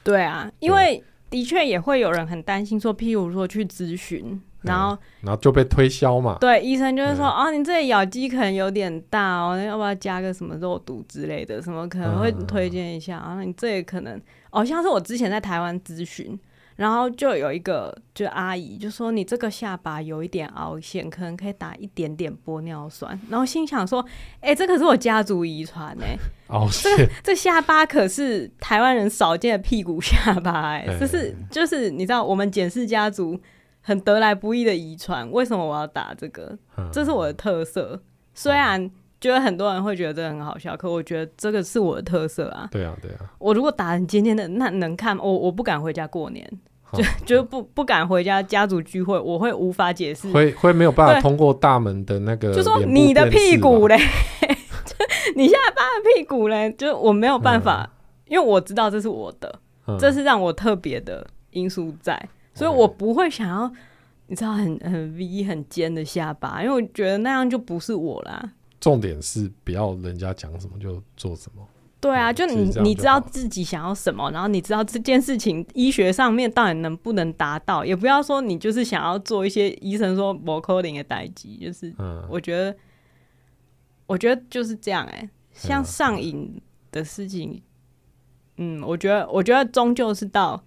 [0.03, 4.41] 对啊，因为的确也会有人很担心说，譬如说去咨询。
[4.63, 6.37] 然后，然后就被推销嘛。
[6.39, 11.61] 对，医生就是说，哦，你这里咬肌可能有点大哦，要不要加个什么肉毒之类的？
[11.61, 13.41] 什么可能会推荐一下啊？
[13.41, 14.21] 你这里可能，
[14.51, 16.39] 哦，像是我之前在台湾咨询，
[16.75, 23.19] 然后就有一个就阿姨就说，你这个下巴有一点凹陷，可能可以打一点点玻尿酸。
[23.29, 24.05] 然后心想说，
[24.41, 26.15] 哎，这可是我家族遗传哎，
[26.49, 33.39] 凹陷，这这下巴可是台湾人少见的屁股下巴哎，就是就是你知道我们简氏家族。
[33.81, 36.57] 很得来不易的遗传，为什么我要打这个？
[36.91, 38.01] 这是我的特色。
[38.33, 38.89] 虽然
[39.19, 42.67] 觉得很多人会觉得这个很好笑，可我觉得这个是我的特色啊。
[42.71, 43.17] 对啊，对啊。
[43.39, 46.49] 我如果打很尖尖的，那能看我我不敢回家过年，
[46.93, 53.97] 就就不不敢回家家族聚会，我会无法解释，会会没有办法通过大门的那个，就说你的屁股嘞，
[55.35, 57.89] 你下巴的屁股嘞，就我没有办法，
[58.27, 59.59] 因为我知道这是我的，
[59.99, 62.29] 这是让我特别的因素在。
[62.53, 63.71] 所以我不会想要，
[64.27, 68.53] 你知道很很 V 很尖的下巴，因为我觉得那样就不是我啦。
[68.79, 71.65] 重点是不要人家讲什么就做什么。
[71.99, 81.93] 对啊，就你就你知道自己想要什么，然后你知道这件事情医学上面到底能不能达到，也不要说你就是想要做一些医生说不可能的代际，就是
[82.27, 82.77] 我觉得，嗯、
[84.07, 86.59] 我觉得就是这样哎、欸，像上瘾
[86.91, 87.61] 的事情，
[88.57, 90.63] 嗯，我觉得我觉得终究是到。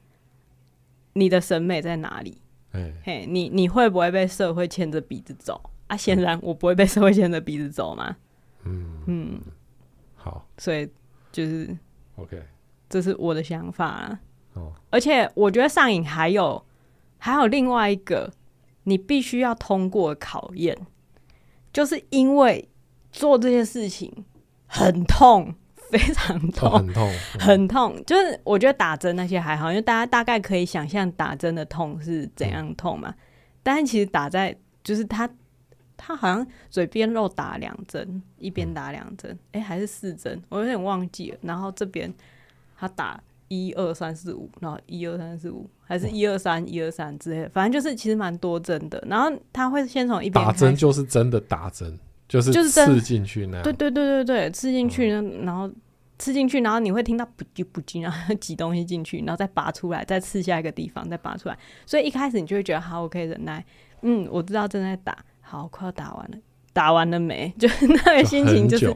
[1.14, 2.38] 你的审美在哪里？
[2.70, 5.96] 嘿、欸，你你会不会被社会牵着鼻子走啊？
[5.96, 8.16] 显然我不会被社会牵着鼻子走嘛。
[8.64, 9.40] 嗯嗯，
[10.16, 10.90] 好，所以
[11.30, 11.76] 就是
[12.16, 12.42] OK，
[12.88, 14.20] 这是我的想法啊。
[14.54, 16.64] 哦，而且我觉得上瘾还有
[17.18, 18.32] 还有另外一个
[18.82, 20.76] 你必须要通过考验，
[21.72, 22.68] 就是因为
[23.12, 24.24] 做这些事情
[24.66, 25.54] 很痛。
[25.90, 28.04] 非常痛，很痛，很痛。
[28.06, 33.14] 就是我觉得打针那些还好，因为大家大概可以想象打针的痛是怎样痛嘛。
[33.62, 35.28] 但是其实打在就是他，
[35.96, 41.38] 他好像嘴边肉打两针，一边打两针，哎，还是四针，我有点忘记了。
[41.42, 42.12] 然后这边
[42.76, 43.18] 他打
[43.48, 49.02] 一二三四五，然后一二三四五，还是一二三一二三之类的，反正就是其实蛮多针的。
[49.08, 51.98] 然后他会先从一边打针，就是真的打针。
[52.28, 55.70] 就是就是刺进去那样，对对对对对，刺进去，然后
[56.18, 61.58] 刺进去，然后你会听到不叽不叽，然后 挤东西进去，然后再拔出来，再刺下一个地方，再拔出来。
[61.84, 63.64] 所以一开始你就会觉得好，我可以忍耐。
[64.02, 66.36] 嗯，我知道正在打，好，快要打完了，
[66.72, 67.52] 打完了没？
[67.58, 68.94] 就是那个心情，就是，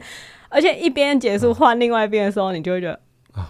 [0.49, 2.99] 而且一边结束换另外一边的时候，你就会觉得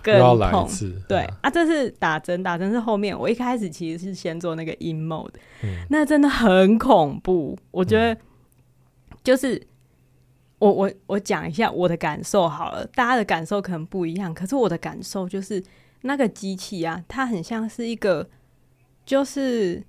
[0.02, 0.18] 更
[0.52, 0.70] 痛。
[1.08, 3.18] 对啊，这是打针，打针是后面。
[3.18, 5.32] 我一开始其实是先做那个 in mode，
[5.64, 7.58] 嗯，那真的很恐怖。
[7.72, 8.18] 我觉得
[9.24, 9.68] 就是、嗯、
[10.60, 15.64] 我我我讲一下我的感受好了，大家的感受可能不一样，可是我的感受就是
[16.02, 18.30] 那个机器啊，它很像是一个
[19.06, 19.84] 就是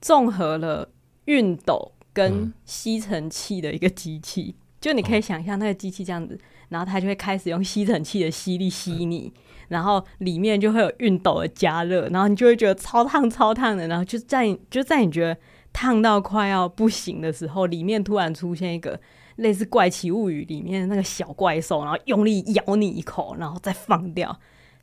[0.00, 0.90] 综合了
[1.26, 4.54] 熨斗跟吸尘器的一个机器。
[4.56, 9.30] 嗯就你可以想象那个机器这样子，然后它就会开始用吸尘器的吸力吸你，
[9.68, 15.38] 然后里面就会有熨斗的加热，然后你就会觉得超烫超烫的，然后就在就在你觉得
[15.72, 18.98] 烫到快要不行的时候，里面突然出现一个
[19.36, 24.38] 类似《怪奇物语》里面的那个小怪兽，然后用力咬你一口，然后再放掉。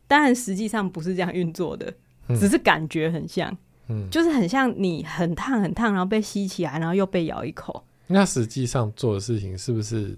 [0.08, 1.94] 当然实际上不是这样运作的，
[2.40, 3.56] 只是感觉很像，
[3.90, 7.86] 嗯，就是很像你很烫很烫，然后被吸起来，然后又被咬一口。
[8.08, 10.18] 那实际上做的事情是不是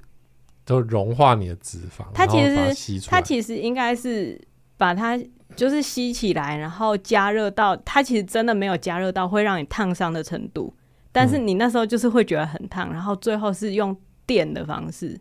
[0.63, 2.05] 都融化你的脂肪？
[2.13, 4.39] 它其实它其实应该是
[4.77, 5.19] 把它
[5.55, 10.73] 就是吸起来，然后加热到它其实真的没有加热到会让你烫伤的程度，
[11.11, 15.19] 但是你那时候就是会觉得很烫，然后最后是用电的方式，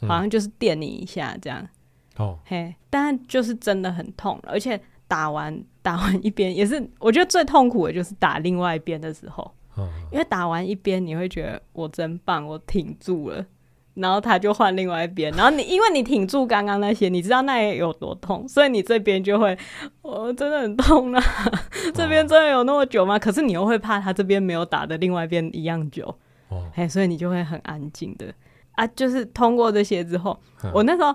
[0.00, 1.66] 好像就是电你一下这样。
[2.16, 9.54] 哦，嘿，但就是真的很痛，而且打完 打完一边也是，我觉得最痛苦的就是打另外一边的时候。
[10.12, 13.44] 因为打完一边你会觉得我真棒，我挺住了，
[13.94, 19.56] 然后他就换另外一边，然后你因为你挺住刚刚那些，你知道那也有多痛，所以你这边就会，
[20.02, 21.22] 我、哦、真的很痛啊，
[21.94, 23.18] 这边真的有那么久吗？
[23.18, 26.14] 可是你又会怕他这边没有打的另外一边一样久，
[26.74, 28.26] 哎，所以你就会很安静的。
[28.72, 30.38] 啊，就是通过这些之后，
[30.72, 31.14] 我那时候。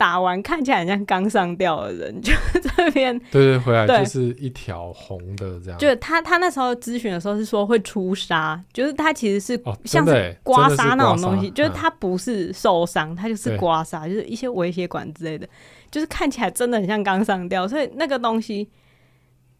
[0.00, 5.78] 打完看起来很像刚上吊的人， 就这边对，对对，回来就是一条红的这样。
[5.78, 15.46] 就他他那时候咨询的时候是说会出痧，就是他其实是像是刮痧那种东西，哦、就是他不是受伤，他就是刮痧，就是一些微血管之类的，
[15.90, 18.66] 就是看起来真的很像刚上吊，所以那个东西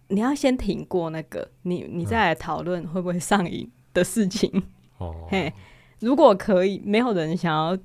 [0.09, 4.50] 你要先挺过那个，你你再来讨论会不会上瘾的事情。
[4.96, 5.53] 哦，嘿，
[5.98, 7.76] 如果可以，没有人想要。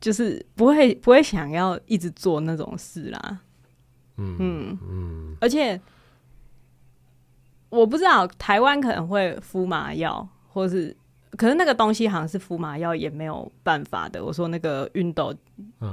[0.00, 3.40] 就是不会不会想要一直做那种事啦，
[4.16, 5.80] 嗯嗯嗯，而且
[7.68, 10.96] 我不知道台湾可能会敷麻药，或是
[11.32, 14.24] 可是那个东西好像是敷麻药也没有办法的。
[14.24, 15.34] 我说那个熨斗，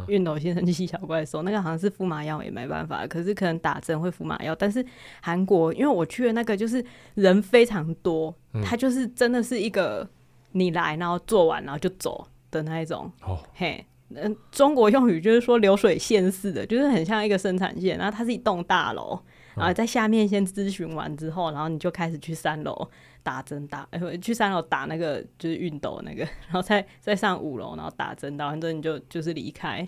[0.07, 3.05] 熨斗吸尘器小怪兽，那个好像是敷麻药也没办法。
[3.05, 4.83] 可是可能打针会敷麻药，但是
[5.21, 6.83] 韩国因为我去的那个就是
[7.15, 10.07] 人非常多，他就是真的是一个
[10.53, 13.85] 你来然后做完然后就走的那一种哦嘿。
[14.09, 17.97] 嗯，中国用语就是说流水线似的，就是很像一个生产线。
[17.97, 19.19] 然后它是一栋大楼，
[19.55, 22.87] 然后在下面先咨询完之后，然后你就开始去三楼
[23.23, 29.87] 打针打，呃，去三楼打那个就是熨斗那个， 然后再再上五楼，然后打针，打完之后你就就是离开，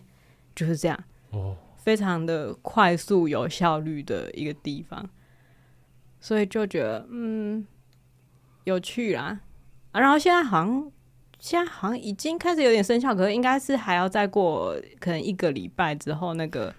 [0.56, 1.03] 就是这样。
[1.30, 5.08] 哦，非常的快速有效率的一个地方，
[6.19, 7.65] 所以就觉得嗯
[8.63, 9.41] 有趣啦。
[9.91, 10.91] 啊，然后现在好像。
[11.39, 16.73] 现在好像已经开始有点生效，可是应该是还要再过可能一个礼拜之后那个。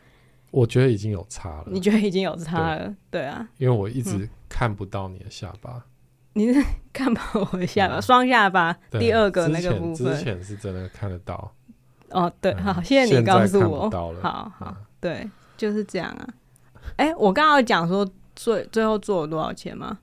[0.51, 1.65] 我觉得已经有差了。
[1.67, 2.87] 你觉得已经有差了？
[3.11, 5.73] 对，对啊，因为我一直看不到你的下巴。
[5.75, 5.83] 嗯、
[6.33, 10.17] 你是看不到我的下巴，双、嗯、下巴第二个那个部分。
[10.17, 11.53] 之前是真的看得到。
[12.11, 13.91] 哦，对，好，谢谢你告诉我。
[14.23, 16.29] 好好，对，就是这样啊。
[16.97, 19.99] 哎、欸，我刚刚讲说最最后做了多少钱吗？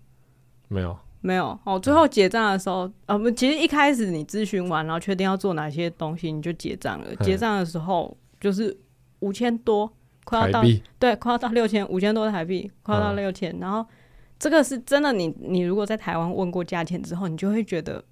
[0.67, 0.95] 没有。
[1.25, 7.15] 没有哦，最后结账的时候，呃，其实一开始你咨询完，然后确定要做哪些东西，你就结账了。
[7.15, 8.77] 结账的时候就是
[9.21, 9.91] 五千多，
[10.23, 10.61] 快要到，
[10.99, 13.57] 对，快要到六千，五千多台币，快要到六千。
[13.59, 13.83] 然后
[14.37, 18.03] 这个是真的你，你你如果在台湾问过价钱之后，你就会觉得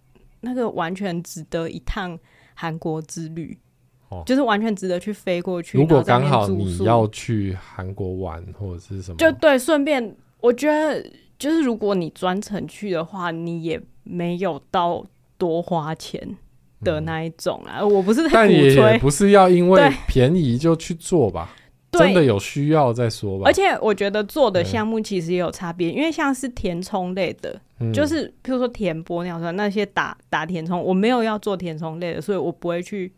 [0.41, 2.17] 那个完全值得一趟
[2.55, 3.55] 韩国之旅，
[4.09, 5.77] 哦，就是完全值得去飞过去。
[5.77, 11.05] 如果刚好你要去韩国玩或者是什么，就对，顺便我觉得。
[11.43, 15.05] 就是如果你专程去的话，你也没有到
[15.37, 16.37] 多花钱
[16.85, 17.79] 的那一种啊。
[17.81, 21.53] 嗯、我不是在鼓吹，但也不是要因为便宜就去做吧。
[21.91, 23.43] 真的有需要再说吧。
[23.45, 33.11] 而且我觉得做的项目其实也有差别，因为像是填充类的，嗯、就是譬如说填玻尿酸那些打打填充，我没有要做填充类的，所以我不会去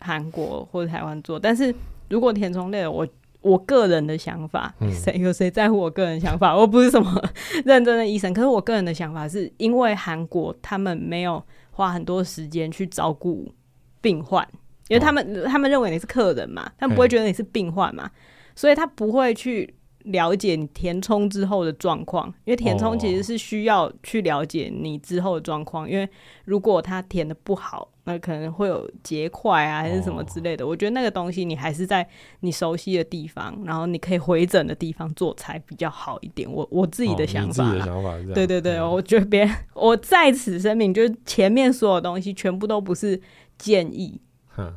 [0.00, 1.38] 韩国或者台湾做。
[1.38, 1.72] 但是
[2.10, 3.06] 如果填充类的，我
[3.42, 6.56] 我个人的想法，谁有谁在乎我个人想法？
[6.56, 7.22] 我不是什么
[7.66, 11.42] 认真的医生，可是我个人的想法是因为韩国他们没有
[11.72, 13.52] 花很多时间去照顾
[14.00, 14.46] 病患，
[14.88, 18.10] 因为他们他们认为你是客人嘛，他们不会觉得你是病患嘛，
[18.54, 19.74] 所以他不会去
[20.04, 26.08] 了解你填充之后的状况，因为填充其实是需要去了解你之后的状况，因为
[26.44, 30.66] 如果它填的不好，那可能会有结块啊，还是什么之类的。
[30.66, 32.06] 我觉得那个东西你还是在
[32.40, 36.50] 你熟悉的地方，然后你可以回诊的地方做才比较好一点。
[36.50, 43.20] 我我自己的想法，想法对对对，我觉得别人我在此声明，就是前面所有东西全部都不是
[43.56, 44.20] 建议，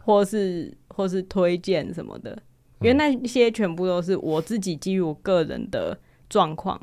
[0.03, 2.37] 或是或是推荐什么的。
[2.81, 5.97] 因为那些全部都是我自己基于我个人的
[6.29, 6.79] 状况，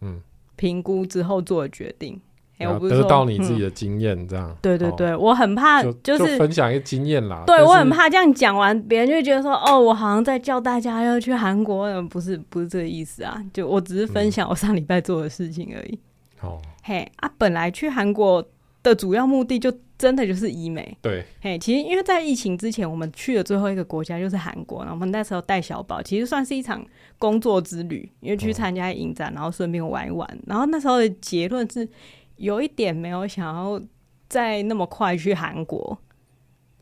[0.00, 0.20] 嗯，
[0.56, 2.20] 评估之后做的决定。
[2.58, 4.56] 哎、欸，我不是说得到你自己的经验这样、嗯。
[4.60, 7.44] 对对对，哦、我很怕就是就分享一个经验啦。
[7.46, 13.40] 对，我很怕这样讲完，别人就会觉得说，哦，我好像在叫大家要去韩国，不是不是这个意思啊。
[13.52, 15.98] 就我只是分享我上礼拜做的事情而已。
[16.40, 18.44] 哦、嗯，嘿啊，本来去韩国
[18.82, 19.72] 的主要目的就。
[19.98, 26.86] 真的就是医美，对，嘿，其实因为在疫情之前，我们去的最后一个国家就是韩国，然后我们那时候带小宝，其实算是一场
[27.18, 30.38] 工作之旅，因为去参加影展，然后顺便玩一玩。
[30.46, 31.88] 然后那时候的结论是，
[32.36, 33.82] 有一点没有想要
[34.28, 35.98] 再那么快去韩国，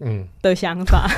[0.01, 1.09] 嗯的想法。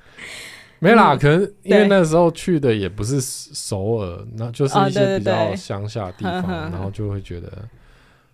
[0.80, 7.50] 没啦，可能因为那时候去的也不是首尔，那就是一些比较乡下的地方， 然后就会觉得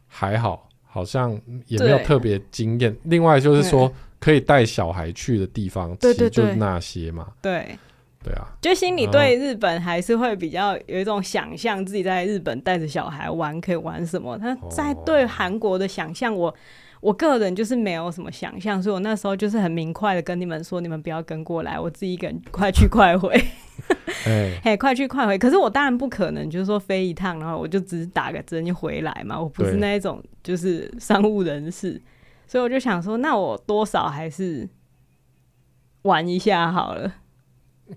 [0.09, 0.69] 还好。
[0.95, 1.37] 好像
[1.67, 2.97] 也没有特别惊艳。
[3.03, 7.27] 另外就是说，可以带小孩去的地方，其实就那些嘛。
[7.43, 7.77] 对，
[8.23, 14.39] 对啊，就心里对日本还是会比较有一种想象，自己在日本带着小孩玩可以玩什么。
[14.39, 16.55] 他在对韩国的想象，我
[17.05, 23.31] 我个人就是没有什么想象，所以我那时候就是很明快的跟你们说，你们不要跟过来，我自己一个人 快去快回。
[24.25, 25.37] 哎， 嘿，快去快回！
[25.37, 29.39] 可是我当然不可能，就是说飞一趟，然后我就只是打个针就回来嘛。
[29.39, 32.01] 我不是那一种，就是商务人士，
[32.47, 34.67] 所以我就想说，那我多少还是
[36.03, 37.13] 玩一下好了。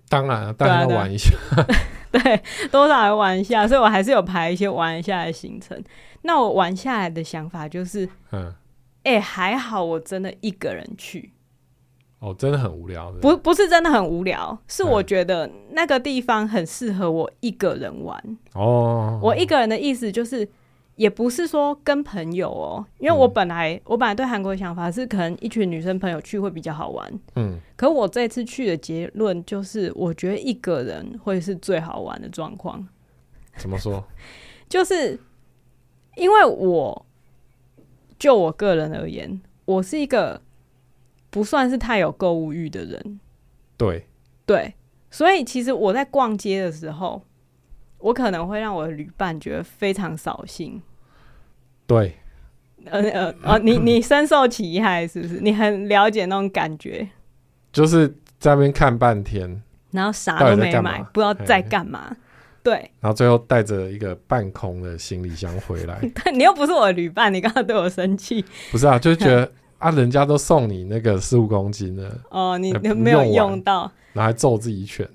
[0.10, 1.30] 当然，当然要玩一下。
[2.12, 5.82] 对，对，多少还玩一下，所以我还是有排一些玩一下的行程。
[6.24, 8.54] 那我玩下来的想法就是，嗯，
[9.08, 11.32] 哎、欸，还好，我真的一个人去。
[12.20, 13.20] 哦，真的很无聊的。
[13.20, 18.38] 不，不是真的很无聊，是我觉得那个地方很适合我一个人玩。
[18.54, 20.46] 哦，我一个人的意思就是，
[20.98, 27.20] 也不是说跟朋友哦，因为我本来、嗯、我本来对韩国的想法是，可能一群女生朋友去会比较好玩。
[27.36, 32.86] 嗯，可我这次去的结论就是，我觉得一个人会是最好玩的状况。
[33.56, 34.04] 怎么说？
[34.68, 35.18] 就是
[36.18, 37.06] 因为我
[38.20, 40.42] 就我个人而言，我是一个。
[41.30, 43.20] 不算是太有购物欲的人，
[43.76, 44.08] 对
[44.46, 44.74] 对，
[45.12, 47.22] 所以其实我在逛街的时候，
[48.00, 50.82] 我可能会让我的旅伴觉得非常扫兴。
[51.86, 52.16] 对，
[52.86, 55.42] 呃呃哦，你 你深受其害是不是？
[55.42, 57.08] 你很了解那种感觉，
[57.74, 58.08] 就是
[58.40, 59.62] 在那边看半天，
[59.92, 62.16] 然后啥都没买，不知道在干嘛。
[62.68, 66.02] 对，然后最后带着一个半空的行李箱回来。
[66.34, 68.44] 你又不是我的旅伴，你刚刚对我生气？
[68.72, 69.50] 不是啊，就是觉得。
[69.80, 75.08] 啊，人家都送你那个十五公斤的哦，你没有用到，然后还揍自己一拳。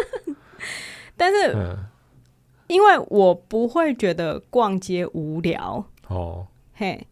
[1.16, 1.78] 但是，嗯、
[2.66, 7.06] 因为我不会觉得逛街无聊哦，嘿，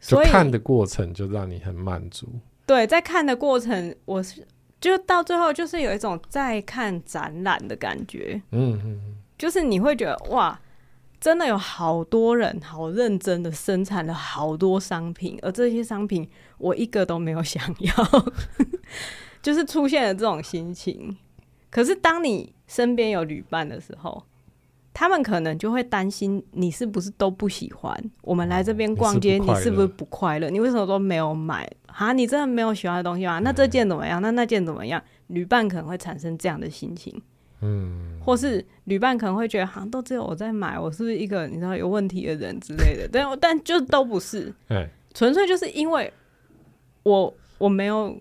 [0.00, 2.26] 所以看的过程就让你很满足。
[2.64, 4.46] 对，在看的过程，我是
[4.90, 8.40] 就到最后就是有一种在看展览的感觉。
[8.50, 10.58] 嗯嗯，就是你会觉得哇。
[11.20, 16.28] 真的有好多人好认真的生产了好多商品，而这些商品
[16.58, 17.92] 我一个都没有想要，
[19.40, 21.16] 就是出现了这种心情。
[21.70, 24.22] 可是当你身边有旅伴的时候，
[24.94, 27.94] 他们可能就会担心你是不是都不喜欢。
[28.22, 30.48] 我们来这边逛街，你是不是不快乐？
[30.48, 31.68] 你为什么都没有买？
[31.86, 33.40] 啊，你真的没有喜欢的东西吗？
[33.40, 34.22] 那这件怎么样？
[34.22, 35.02] 那那件怎么样？
[35.26, 37.20] 旅伴可能会产生这样的心情。
[37.60, 43.08] 嗯，或是旅伴可能会觉得，好像都只有我在买，我是不是一个你知道有问题的人之类的？
[43.10, 44.52] 但但就都不是，
[45.14, 46.12] 纯粹就是因为
[47.02, 48.16] 我我没有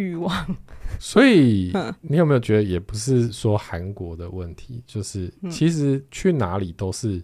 [0.00, 0.56] 欲望。
[0.98, 7.22] 所以你有没有觉得，也不是说韩国的问题，就是其实去哪里都是，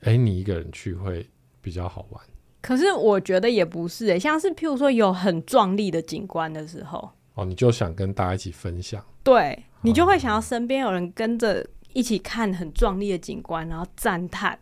[0.00, 1.28] 哎，你一个人去会
[1.60, 2.22] 比较好玩。
[2.62, 9.04] 可是我觉得也不是，哎，像是譬如说有很壮丽的景观的时候，哦，你就想跟大家一起分享。
[9.22, 14.58] 对，你就会想要身边有人跟着一起看很壮丽的景观，然后赞叹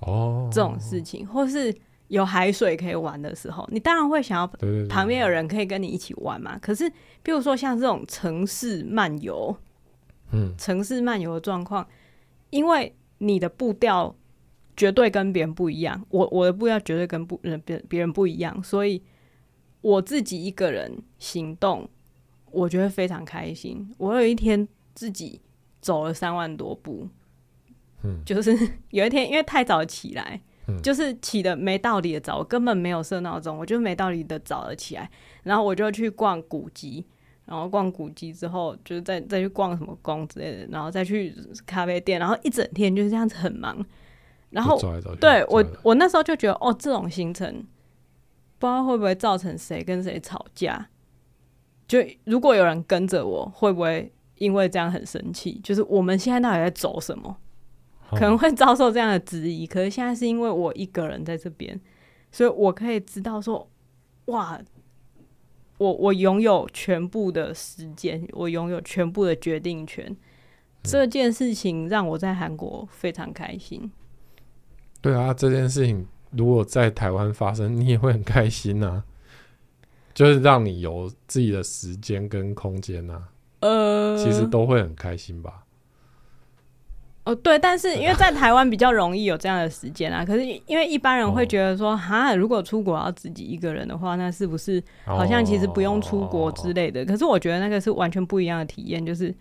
[0.00, 1.74] 哦这种事情，或是
[2.08, 4.46] 有海水可以玩的时候，你当然会想要
[4.88, 6.58] 旁边有人可以跟你一起玩嘛。
[6.58, 6.90] 可是，
[7.22, 9.56] 比如说像这种城市漫游，
[10.32, 11.86] 嗯，城市漫游的状况，
[12.50, 14.14] 因为你的步调
[14.76, 19.02] 绝对跟别人不一样，我我的步调绝对跟不人别别人不一样，所以
[19.80, 21.88] 我自己一个人行动。
[22.50, 23.94] 我觉得非常开心。
[23.98, 25.38] 我有一天自己
[25.82, 27.06] 走了三万多步，
[28.02, 28.56] 嗯，就是
[28.88, 35.10] 有一天因为太早起来，嗯，就是起的没道理的早，我根本没有设闹钟，我就没道理的早了起来，
[35.42, 37.04] 然后我就去逛古迹，
[37.46, 41.34] 然后逛古迹之后，就是再再去逛什么宫之类的，然后再去
[41.66, 43.84] 咖啡店，然后一整天就是这样子很忙。
[44.50, 44.80] 然后
[45.20, 47.66] 对我我那时候就觉得哦，这种行程
[48.58, 50.88] 不知道会不会造成谁跟谁吵架。
[51.86, 55.60] 就如果有人跟着我，会不会因为这样很生气？
[55.62, 57.36] 就是我们现在到底在走什么？
[58.10, 59.66] 可能会遭受这样的质疑。
[59.66, 61.80] 可是现在是因为我一个人在这边，
[62.32, 63.68] 所以我可以知道说，
[64.26, 64.60] 哇，
[65.78, 70.16] 我我拥有全部的时间，我拥有全部的决定权。
[70.82, 73.90] 这件事情让我在韩国非常开心。
[75.00, 79.04] 对啊，这件事情如果在台湾发生，你也会很开心啊。
[80.14, 83.28] 就是让你有自己的时间跟空间啊，
[83.60, 85.64] 呃，其实都会很开心吧。
[87.28, 90.24] 哦，对，但是因为在台湾比较容易有这样的时间啊。
[90.24, 97.04] 可是因为一般人会觉得说，哈，如果出国要自己一个人的话，那是不是好像其实不用出国之类的？
[97.04, 99.34] 可是我觉得那个是完全不一样的体验，就是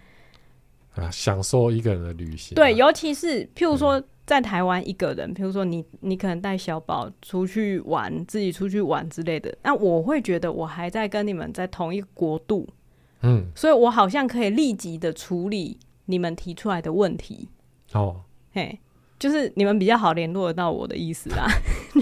[0.95, 2.57] 啊，享受一个人的旅行啊。
[2.57, 4.03] 对，尤其是譬如说。
[4.27, 12.67] 在台湾一个人，譬如说你，你可能带小宝出去玩，自己出去玩之类的，那我会觉得我还在跟你们在同一个国度，
[13.21, 17.47] 嗯，所以我好像可以立即的处理你们提出来的问题。
[17.93, 18.21] 哦，
[18.53, 18.79] 嘿，
[19.19, 21.47] 就是你们比较好联络得到我的意思啦，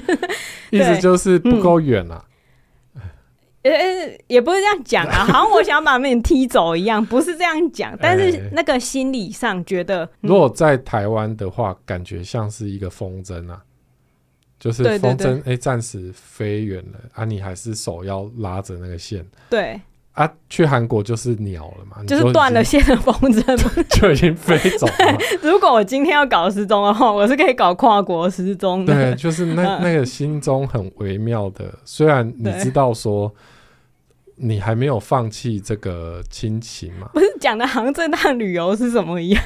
[0.71, 2.25] 意思就是不够远啊。
[3.63, 7.97] 呃、欸，也不是这样讲啊， 好像我想把你踢走一样，不是这样讲。
[7.99, 13.63] 但是那个心理上觉得，嗯、如果在台湾的话，感觉像是一个风筝啊，
[14.59, 19.25] 就是风筝哎，暂、欸、时飞远了啊，你还是手要拉着那个线。
[19.49, 19.81] 对
[20.15, 23.57] 啊，去韩国就是鸟了嘛，就是断了线的风筝
[24.01, 25.17] 就已经飞走了。
[25.43, 28.93] 如果我今天要搞失踪的话，我是可以搞跨国失踪的。
[28.93, 33.33] 对，就是那那个心中很微妙的，虽然你知道说。
[34.37, 37.07] 你还没有放弃这个亲情嘛？
[37.13, 39.41] 不是讲的好像这趟旅游是什么一样，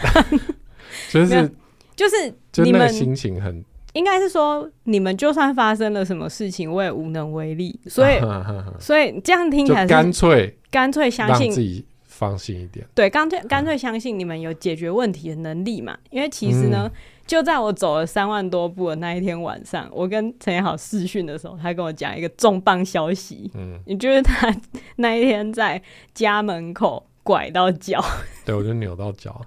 [1.12, 1.52] 就是
[1.96, 3.64] 就是就那个心情很，
[3.94, 11.52] 应该是说你们就算发生了什么事情，我也无能为力，所以、啊、 所以这样听起来干脆干脆相信。
[11.52, 16.84] 自己放心一点，对，干脆干脆相信你们有解决问题的能力嘛，因为其实呢。
[16.84, 16.92] 嗯。
[17.30, 23.52] 就在我走了三万多步的那一天晚上，我跟陈彦豪视讯的时候，他跟我讲一个重磅消息。
[23.54, 24.52] 嗯，也就是他
[24.98, 25.80] 那一天在
[26.16, 28.04] 家门口拐到脚，
[28.44, 29.40] 对，我就扭到脚，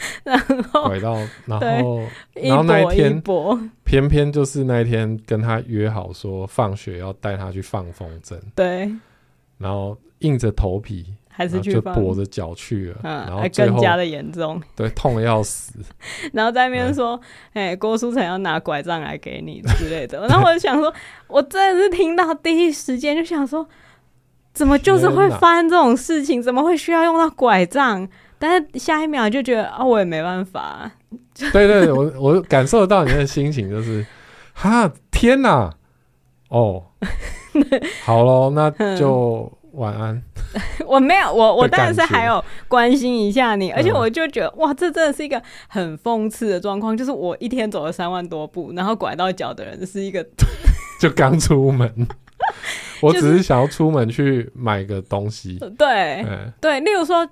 [0.24, 0.38] 然
[0.72, 1.14] 后拐到，
[1.46, 2.00] 然后
[2.34, 8.90] 然后那一天一波偏偏就是那一天跟他约好说放学要带他去放风筝，对，
[9.58, 11.14] 然后硬着头皮。
[11.30, 15.72] 还是去就跛着脚去了，嗯，然后还更加的严重， 对，痛的要死。
[16.34, 17.14] 然后在那边说，
[17.52, 20.18] 哎、欸，郭书成要拿拐杖来给你之类的。
[20.26, 20.92] 然后我就想说，
[21.28, 23.64] 我真的是听到第一时间就想说，
[24.52, 26.42] 怎么就是会发生这种事情？
[26.42, 28.08] 怎么会需要用到拐杖？
[28.38, 30.90] 但是下一秒就觉得啊，我也没办法。
[31.38, 34.04] 对，对对，我我感受得到你的心情，就是
[34.54, 35.72] 哈，天哪，
[36.48, 36.84] 哦，
[38.04, 39.52] 好喽，那就。
[39.72, 40.20] 晚安。
[40.86, 50.26] 我没有，我我当然是还有关心一下你，而且我就觉得、嗯、哇，这真的是一个很讽刺的状况，就是我一天走了三万多步，然后拐到脚的人是一个，
[51.00, 52.08] 就刚出门，
[53.00, 57.28] 我只是想要出门去买个东西，就是、对、嗯、对，例如说，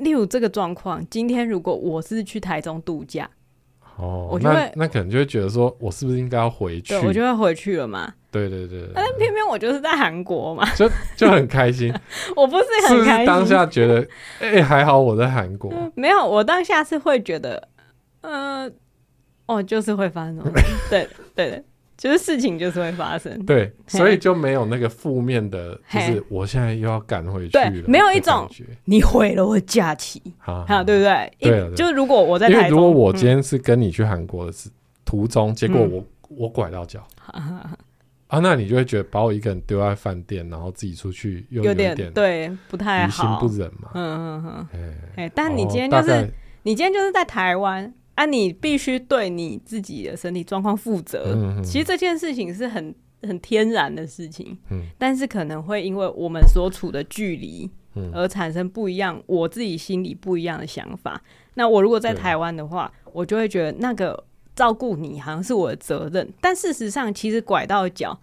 [0.00, 3.28] 例如这个状况，今天如果我是去台中度假，
[3.96, 6.88] 哦，我就会那那可能就会觉得说，我是不是应该要回去？
[6.88, 8.12] 对，我就会回去了嘛。
[8.32, 11.92] 对对对，但是偏偏我就是在韩国嘛，就就很开心。
[12.36, 14.00] 我不是很开心，是是当下觉得，
[14.38, 15.90] 哎、欸，还好我在韩国、嗯。
[15.96, 17.68] 没有，我当下是会觉得，
[18.20, 18.70] 呃，
[19.46, 20.38] 哦，就是会发生。
[20.88, 21.64] 对对对，
[22.00, 23.44] 就是事情就是会发生。
[23.44, 27.70] 对，所以就没有那个负面的，就是我现在又要赶回去了。
[27.70, 28.48] 对，没有一种
[28.86, 31.30] 你毁了我假期，好，对不对？
[31.38, 34.52] 对，就是如果我在因为，如果我今天是跟你去韩国的
[35.04, 37.06] 途中，结果我、嗯、我拐到脚。
[38.28, 43.90] 啊，那你就会觉得把我一个人丢在饭店，然后自己出去又有点，对不太好，于心不忍嘛。
[43.92, 44.66] 嗯嗯嗯。
[44.72, 44.78] 哎、
[45.16, 46.32] 欸欸，但你今天就是
[46.62, 51.34] 你今天就是在台湾啊，你必须对你自己的身体状况负责。
[51.62, 54.58] 其实这件事情是很很天然的事情。
[54.70, 54.82] 嗯。
[54.98, 57.70] 但是可能会因为我们所处的距离，
[58.12, 61.22] 而产生不一样，我自己心里不一样的想法。
[61.54, 64.24] 那我如果在台湾的话，我就会觉得那个。
[64.52, 68.20] 照顾你好像是我的责任，但事实上，其实拐到脚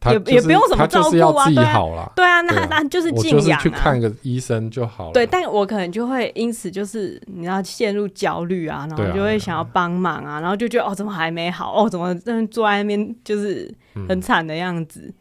[0.00, 5.12] 他、就是、也也不用什么照顾啊，对啊，对啊，那那就是静养啊，去看个医生就好了。
[5.12, 11.84] 对，但我可能就会因此就是你要陷入焦虑啊，然后就会想要帮忙啊，然后就觉得哦，怎么还没好？
[11.84, 13.70] 哦，怎么在坐在那边就是
[14.08, 15.02] 很惨的样子？
[15.02, 15.14] 嗯、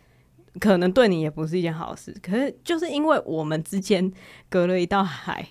[0.62, 2.16] 可能对你也不是一件好事。
[2.24, 4.10] 可是就是因为我们之间
[4.48, 5.46] 隔了一道海，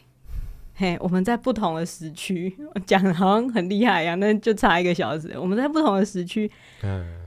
[0.74, 2.56] 嘿，我们在不同的时区，
[2.86, 6.50] 讲的好像很厉害一样，那就差一个小时，我们在不同的时区，
[6.82, 7.17] 嗯。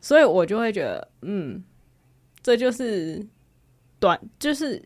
[0.00, 1.62] 所以我就会觉得，嗯，
[2.42, 3.26] 这就是
[3.98, 4.82] 短，就是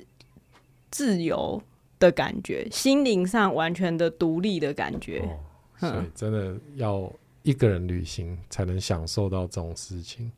[0.90, 1.62] 自由
[2.00, 5.20] 的感觉，心灵上完全的独立的感觉。
[5.20, 5.38] 哦，
[5.78, 7.10] 所以真的要
[7.42, 10.32] 一个人旅行才能享受到这种事情。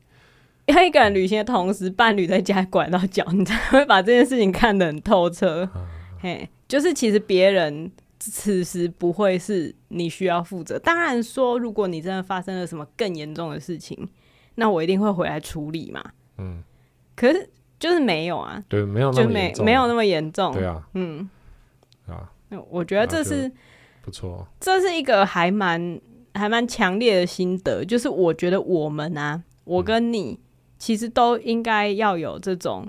[0.66, 5.62] 要一个人旅行的同时，伴侣在家拐到脚，你才会把这件事情看得很透彻。
[5.72, 5.88] 啊。
[6.20, 10.78] 嘿，就是其实别人此时不会是你需要负责。
[10.78, 14.06] 当然说，如果你真的发生了什么更严重的事情。
[14.56, 16.02] 那我一定会回来处理嘛。
[16.38, 16.62] 嗯，
[17.14, 17.48] 可是
[17.78, 18.62] 就是没有啊。
[18.68, 20.52] 对，没有那么严重，没有那么严重。
[20.52, 21.30] 对啊，嗯，
[22.06, 22.30] 啊，
[22.68, 23.50] 我觉得这是
[24.02, 26.00] 不错，这是一个还蛮
[26.34, 27.84] 还蛮强烈的心得。
[27.84, 30.38] 就是我觉得我们啊，我跟你
[30.78, 32.86] 其实都应该要有这种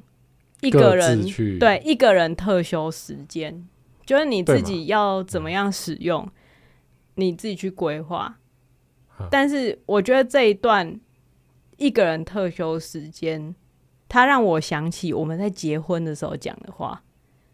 [0.62, 1.26] 一个人
[1.60, 3.66] 对一个人特休时间，
[4.06, 6.30] 就是你自己要怎么样使用，
[7.16, 8.38] 你自己去规划。
[9.30, 11.00] 但是我觉得这一段。
[11.78, 13.56] 一个人特休时间，
[14.10, 17.04] 他让我想起我们在结婚的时候讲的话。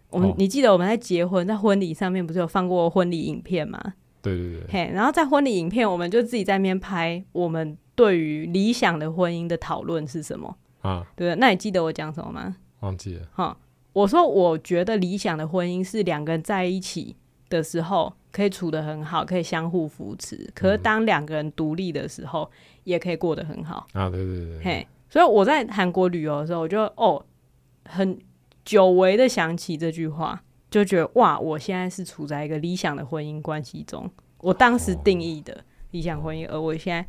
[0.10, 3.80] 我们、哦、你记得我们在结婚在婚礼上面不是有放过婚礼影片吗？
[4.22, 4.68] 对对对。
[4.70, 11.06] 嘿，然后在婚礼影片，我们就自己在那边拍我们对于理想的婚姻的讨论是什么啊？
[11.16, 12.56] 对，那你记得我讲什么吗？
[12.82, 13.28] 忘记了。
[13.34, 13.58] 哈，
[13.92, 17.16] 我说我觉得理想的婚姻是两个人在一起
[17.50, 20.52] 的时候可以处得很好，可以相互扶持。
[20.54, 22.44] 可是当两个人独立的时候。
[22.52, 24.10] 嗯也可以过得很好啊！
[24.10, 27.26] 对对对，嘿，所以我在韩国旅游的时候，我就哦，
[27.86, 28.20] 很
[28.66, 34.12] 久违的想起这句话，就觉得哇，我现在是处在一个理想的婚姻关系中。
[34.40, 37.08] 我当时定义的理想婚姻，哦、而我现在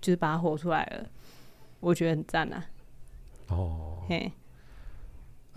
[0.00, 1.04] 就是把它活出来了，
[1.80, 2.64] 我觉得很赞啊！
[3.48, 4.30] 哦，嘿，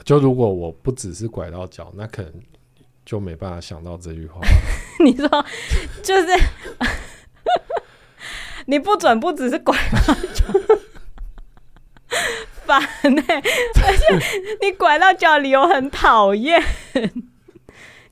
[0.03, 2.34] 就如果我不只是拐到脚，那可能
[3.12, 4.39] 就没办法想到这句话。
[5.03, 5.28] 你说，
[6.01, 6.28] 就是。
[8.68, 10.45] 你不准不只是拐到脚，
[12.64, 12.80] 烦
[13.14, 13.36] 呢、欸！
[13.36, 16.64] 而且你拐到脚理由很讨厌，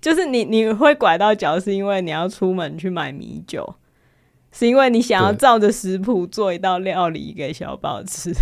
[0.02, 3.76] 就是你你会拐到脚，是因为你要出门去买米酒，
[4.52, 8.34] 是因为你想要照着食谱做一道料理给小宝吃。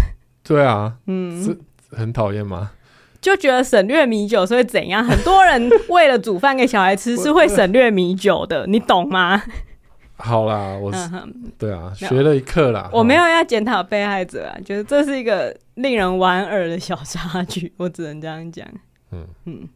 [0.42, 1.60] 对啊，嗯，是
[1.92, 2.72] 很讨厌吗？
[3.20, 5.04] 就觉得省略米酒，是会怎样？
[5.04, 9.42] 很多人为了煮饭给小孩吃，是会省略米酒的，你懂吗？
[10.20, 10.92] 好啦，我
[11.58, 12.90] 对啊，学了一课啦。
[12.92, 18.68] 我没有要检讨被害者啊，觉得这是一个令人莞尔的小插曲，我只能这样讲。
[19.12, 19.70] 嗯嗯，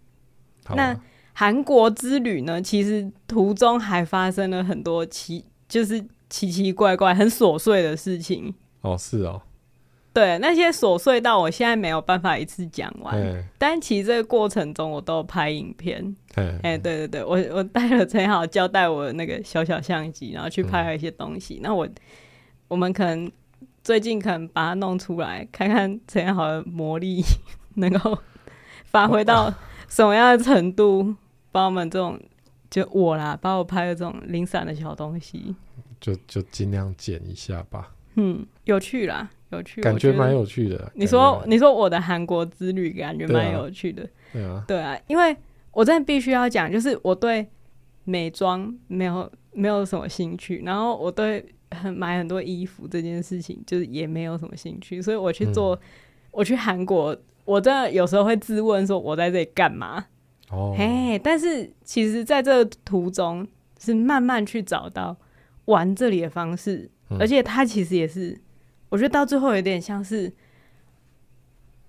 [0.75, 0.99] 那
[1.33, 2.61] 韩国之旅呢？
[2.61, 8.53] 其实途中还发生了很多奇，就是奇奇怪怪、很琐碎的事情。
[8.81, 9.41] 哦，是哦。
[10.13, 13.15] 对，那些琐碎到我现在没有办法一次讲完，
[13.57, 16.15] 但其实这个过程中我都有拍影片。
[16.35, 21.55] 哎、欸，对对对，我我带了陈好交代我的那个小小相机，然后去拍了一些东西。
[21.55, 21.87] 嗯、那我
[22.67, 23.31] 我们可能
[23.83, 27.23] 最近可能把它弄出来，看看陈好的魔力
[27.75, 28.17] 能够
[28.83, 29.53] 发挥到
[29.87, 31.15] 什么样的程度，
[31.53, 32.19] 把我们这种
[32.69, 35.55] 就我啦，把我拍的这种零散的小东西，
[36.01, 37.91] 就就尽量剪一下吧。
[38.15, 39.29] 嗯，有趣啦。
[39.51, 40.91] 有趣，感觉蛮有趣的。
[40.95, 44.07] 你说，你说我的韩国之旅感觉蛮有趣的。
[44.31, 45.35] 对啊，对啊，因为
[45.71, 47.45] 我真的必须要讲，就是我对
[48.05, 55.79] 美妆没有没有什么兴趣，然后我对很买很多衣服这件事情就是也没有什么兴趣，所以我去做，嗯、
[56.31, 60.05] 我去韩国，我真的有时候会自问说，我在这里干嘛？
[60.49, 63.45] 哦，嘿，但是其实在这个途中
[63.79, 65.15] 是慢慢去找到
[65.65, 68.39] 玩这里的方式，嗯、而且它其实也是。
[68.91, 70.31] 我觉得到最后有点像是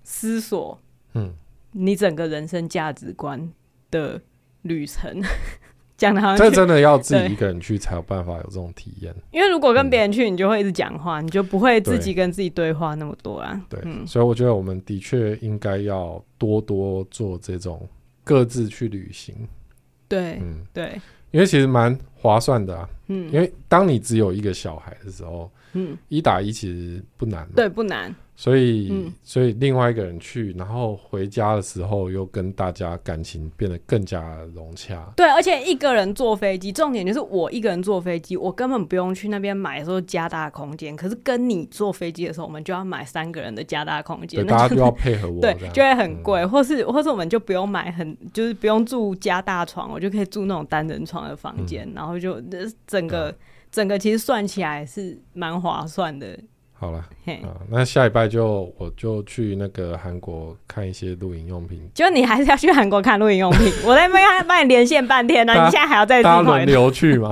[0.03, 0.79] 思索，
[1.13, 1.33] 嗯，
[1.73, 3.51] 你整个人生价值观
[3.91, 4.19] 的
[4.61, 5.21] 旅程，
[5.97, 9.13] 讲的好像这真的要自己一个人去才有办法有这种体验。
[9.31, 13.61] 因为如果跟别人去，你就会一直讲话，嗯，你就不会自己跟自己对话那么多啊。
[13.69, 17.85] 对，嗯，所以我觉得我们的确应该要多多做这种
[18.23, 19.35] 各自去旅行。
[20.07, 21.01] 对，嗯，对，
[21.33, 22.89] 因为其实蛮划算的啊。
[23.07, 25.51] 嗯，因为当你只有一个小孩的时候。
[25.75, 28.13] 嗯，一打一其实不难，对，不难。
[28.35, 35.07] 所以，嗯、所以另外一个人去，然后回家的时候又跟大家感情变得更加融洽。
[35.15, 40.95] 对，而且一个人坐飞机，重点就是我一个人坐飞机，我根本不用去那边买说加大空间。
[40.95, 52.41] 可是跟你坐飞机的时候，我们就要买三个人的加大空间，大家就要配合我， 对，就会很贵，嗯、或是或是我们就不用买很，就是不用住加大床，我就可以住那种单人床的房间，嗯、然后就
[52.87, 53.35] 整个、嗯、
[53.71, 56.37] 整个其实算起来是蛮划算的。
[56.83, 56.97] 好了，
[57.43, 61.81] 啊，那下礼拜就我就去那个韩国看一些露营用品。
[61.93, 63.71] 就你还是要去韩国看露营用品？
[63.87, 67.29] 我在那边帮你连线半天呢，你现在还要再轮流去吗？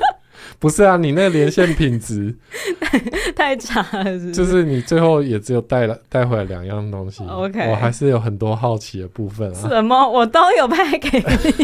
[0.58, 2.34] 不是啊，你那个连线品质
[3.36, 7.22] 太差了是是，就是你最后也只有带了带回来两样东西。
[7.24, 9.68] OK，我还是有很多好奇的部分啊。
[9.68, 10.08] 什么？
[10.08, 11.22] 我都有拍给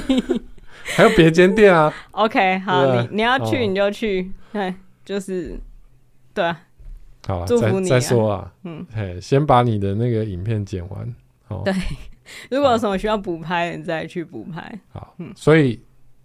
[0.08, 0.42] 你。
[0.84, 4.74] 还有别间店啊？OK，好，你你要去你就去，对，
[5.06, 5.58] 就是
[6.34, 6.60] 对啊。
[7.26, 11.14] 好啊，再再说啊，嗯，嘿，先把你的那个影片剪完。
[11.48, 11.72] 哦，对，
[12.50, 14.80] 如果有什么需要补拍，你再去补拍。
[14.90, 15.80] 好，嗯，所以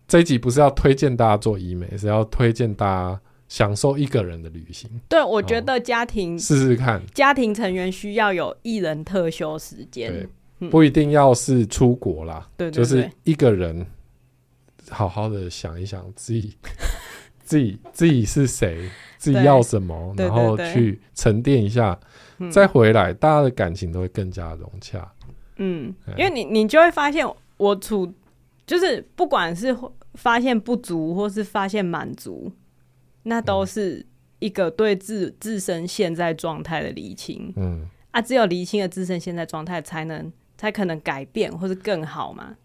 [0.07, 4.89] 这一集不是要推荐大家做医美，是要推荐大家享受一个人的旅行。
[5.07, 10.27] 对，我觉得家庭试试看，家庭成员需要有一人特休时间，
[10.59, 13.85] 对，不一定要是出国啦，对，就是一个人
[14.89, 16.57] 好好的想一想自己，
[17.43, 18.89] 自己自己是谁。
[19.17, 21.99] 自己要什么，然后去沉淀一下，
[22.51, 25.11] 再回来，大家的感情都会更加融洽。
[25.57, 28.13] 嗯，因为你你就会发现，我处
[28.65, 29.75] 就是不管是
[30.13, 32.51] 发现不足，或是发现满足，
[33.23, 34.05] 那都是
[34.39, 37.51] 一个对自自身现在状态的厘清。
[37.55, 42.55] 嗯，啊，只有厘清了自身现在状态，才能才可能改变，或是更好嘛。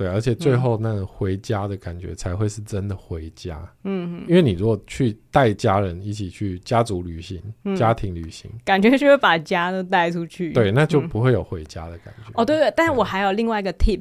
[0.00, 3.70] 对，而且最后那个回家的感觉才会是真的回家。
[3.84, 10.54] 嗯，因为你如果去带家人一起去家族旅行、嗯、家庭旅行，感觉就会把家都带出去。
[10.54, 12.30] 对，那就不会有回家的感觉。
[12.30, 14.00] 嗯、哦，对对，但是我还有另外一个 tip，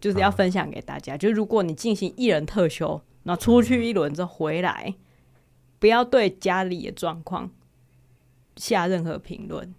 [0.00, 4.94] 就是要分享给大家，啊、就是如果你进行一人特休，然后出去一轮之后回来，嗯、
[5.78, 7.48] 不要对家里的状况
[8.56, 9.72] 下任何评论。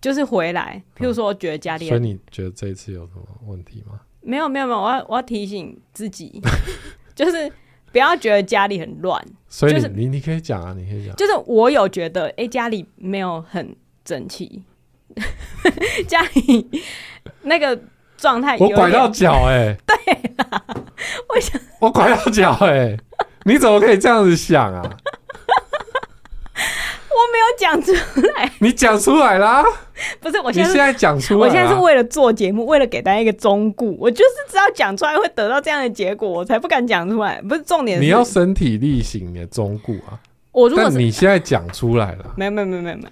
[0.00, 4.00] 就是回来，譬如说，我觉得家里、啊，所以你觉得这一次有什么问题吗？
[4.24, 6.40] 没有没有没有，我要我要提醒自己，
[7.14, 7.50] 就是
[7.92, 9.22] 不要觉得家里很乱。
[9.48, 11.14] 所以你、就是、你你可以讲啊，你可以讲。
[11.16, 14.64] 就是我有觉得，哎、欸，家里没有很整齐，
[16.08, 16.68] 家里
[17.42, 17.78] 那个
[18.16, 18.56] 状态。
[18.58, 19.76] 我拐到脚哎、欸。
[19.86, 19.96] 对
[20.38, 20.64] 啦，
[21.28, 23.00] 我想我拐到脚哎、欸，
[23.44, 24.96] 你怎么可以这样子想啊？
[27.14, 27.92] 我没有讲出
[28.36, 29.64] 来， 你讲出来啦。
[30.20, 37.40] 不是，我现在你现在讲出来，我现在是为了做节目，为了给大家一个忠告，我就是知道讲出来会得到这样的结果，我才不敢讲出来。
[37.42, 40.18] 不是重点是，你要身体力行的忠告啊！
[40.50, 43.08] 我如果你现在讲出来了，没有没有没有没有没有，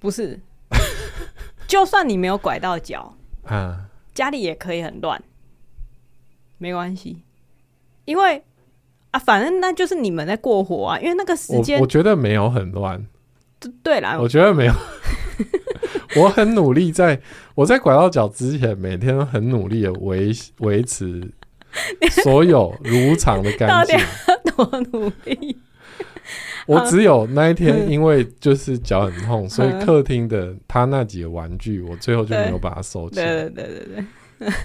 [0.00, 0.38] 不是，
[1.68, 3.78] 就算你没有拐到脚啊，
[4.14, 5.22] 家里也可以很乱，
[6.58, 7.22] 没关系，
[8.04, 8.42] 因为。
[9.16, 13.02] 啊，反正那就是你们在过活啊，因为那个时间，我觉得没有很乱。
[13.82, 14.74] 对啦，我觉得没有，
[16.20, 17.22] 我很努力在，在
[17.54, 21.26] 我在拐到脚之前，每天都很努力的维维持
[22.22, 23.98] 所有如常的干净。
[24.54, 25.56] 多努力！
[26.66, 33.48] 我只有那一天，因为就是脚很痛，所以客厅的他那几个玩具，我最后就没有把它收起来。
[33.48, 34.04] 对对对，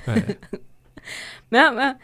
[0.05, 0.37] 对
[1.47, 1.95] 没有没有，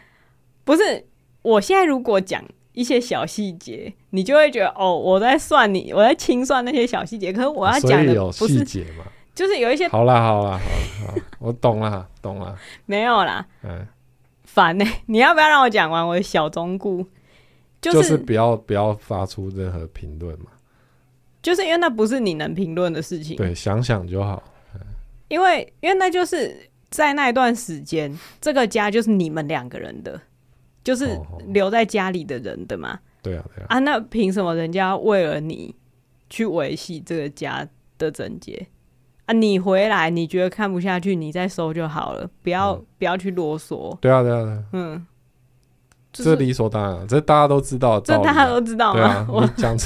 [0.64, 1.04] 不是。
[1.42, 7.32] 我现在如果讲一些小细节，你就会觉得哦，我在算你，我在清算那些小细节。
[7.32, 9.88] 可是我要讲的不是细节嘛，就是有一些。
[9.88, 10.60] 好啦好啦
[11.06, 12.56] 好啦，我懂了懂了。
[12.86, 13.86] 没有啦，嗯，
[14.44, 15.02] 烦呢、欸。
[15.06, 17.06] 你要不要让我讲完我的小中顾？
[17.80, 20.46] 就是、就是不要不要发出任何评论嘛，
[21.40, 23.36] 就是因为那不是你能评论的事情。
[23.36, 24.42] 对，想想就好。
[24.74, 24.80] 嗯、
[25.28, 30.20] 因为因为那就是在那一段时间，这个家就是你们两个人的。
[30.88, 35.74] 就是留在家里的人的嘛，对啊，对啊，啊，那凭什么人家为了你
[36.30, 37.68] 去维系这个家
[37.98, 38.66] 的整洁
[39.26, 39.34] 啊？
[39.34, 43.94] 你回来你觉得看不下去，你再收就好了，不要、嗯、不要去啰嗦。
[44.00, 45.06] 对啊，对啊，对啊，嗯，
[46.10, 49.02] 这理所当然，这大家都知道，这大家都知道吗？
[49.04, 49.84] 啊、 我讲这，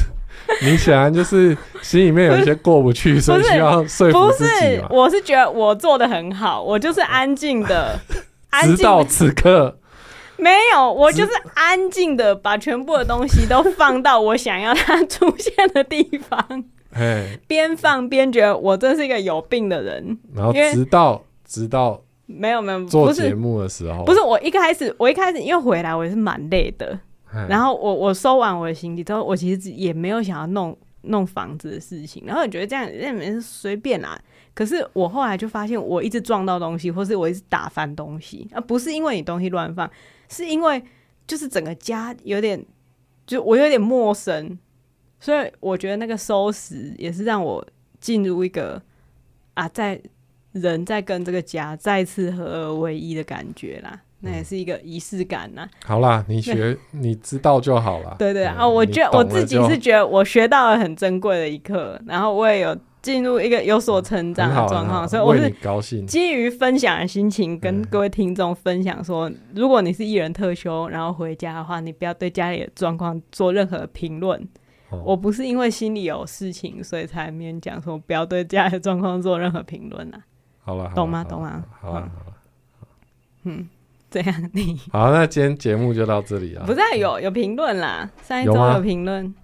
[0.64, 4.86] 你显然就是心里面有一些过不去， 所以需要说服自己嘛。
[4.86, 7.98] 不是，我是觉得我做的很好，我就是安静的，
[8.62, 9.76] 直到此刻。
[10.42, 16.64] 没有，我就是安静的把全部的东西都放到我想要它出现的地方，
[17.46, 20.18] 边放边觉得我真是一个有病的人。
[20.34, 26.98] 然后直到直到没有没有做节目的时候，不是我一开始我一开始因为回来我也是蛮累的，
[27.48, 34.20] 然后我我收完我的行李之后，我其实也没有想要弄弄房子的事情，然后我觉得这样那没是随便啦。
[34.54, 39.90] 可是我后来就发现，我一直撞到东西，或是我一直打翻东西，而不是因为你东西乱放，
[40.28, 40.82] 是因为
[41.26, 42.62] 就是整个家有点，
[43.26, 44.58] 就我有点陌生，
[45.18, 47.66] 所以我觉得那个收拾也是让我
[48.00, 48.82] 进入一个
[49.54, 50.00] 啊，在
[50.52, 54.02] 人在跟这个家再次合而为一的感觉啦。
[54.22, 55.68] 那也是一个仪式感呐、啊。
[55.84, 58.16] 好啦，你学 你知道就好了。
[58.18, 66.06] 对对啊、嗯，我觉得我自己是觉得我学到了很珍贵的一课，然后我也有进入一个有所成长的状况，所以我是高兴。
[66.06, 74.40] 基于分享的心情，跟各位听众分享说、嗯，如果你是艺人特休，然后回家的话，你不要对家里的状况做任何评论、
[74.92, 75.02] 嗯。
[75.04, 80.18] 我不是因为心里有事情，所以才勉强说不要对家里的状况做任何评论呐。
[80.64, 81.24] 好了，懂吗？
[81.24, 81.64] 懂吗？
[81.80, 82.36] 好了，好了，
[83.42, 83.68] 嗯。
[84.12, 86.64] 这样你 好，那今天节目就到这里啊。
[86.66, 89.34] 不是有有评论啦，上一周有评论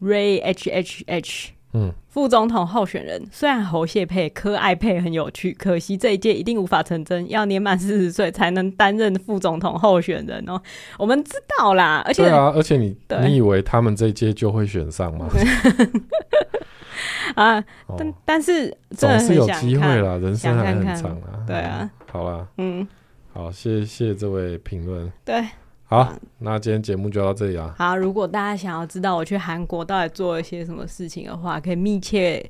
[0.00, 10.62] ，Ray H H H，嗯，副总统候选人虽然侯谢佩柯爱配很有趣，可惜这一届一定无法成真，要年满四十岁才能担任副总统候选人哦。
[10.98, 12.96] 我们知道啦，而且对啊，而且你
[13.26, 15.26] 你以为他们这一届就会选上吗？
[17.34, 17.64] 啊，
[17.98, 21.42] 但、哦、但是总是有机会啦，人生还很长啊。
[21.46, 22.86] 对啊，嗯、好啦，嗯。
[23.32, 25.10] 好，谢谢这位评论。
[25.24, 25.42] 对，
[25.84, 27.74] 好，嗯、那今天节目就到这里啊。
[27.78, 32.44] 好，如果大家想要知道我去韩国到底做了一些什么事情的话，可以密切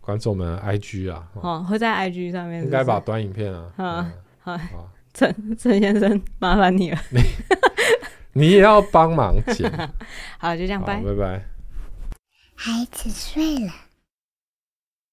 [0.00, 1.28] 关注我们 IG 啊。
[1.34, 3.70] 哦，会在 IG 上面是是，应该把短影片啊。
[3.76, 4.58] 嗯，好，
[5.12, 6.98] 陈陈先生，麻烦你了。
[7.10, 7.20] 你
[8.32, 9.70] 你也要帮忙剪。
[10.40, 11.44] 好，就这样，拜拜拜。
[12.54, 13.72] 孩子睡了。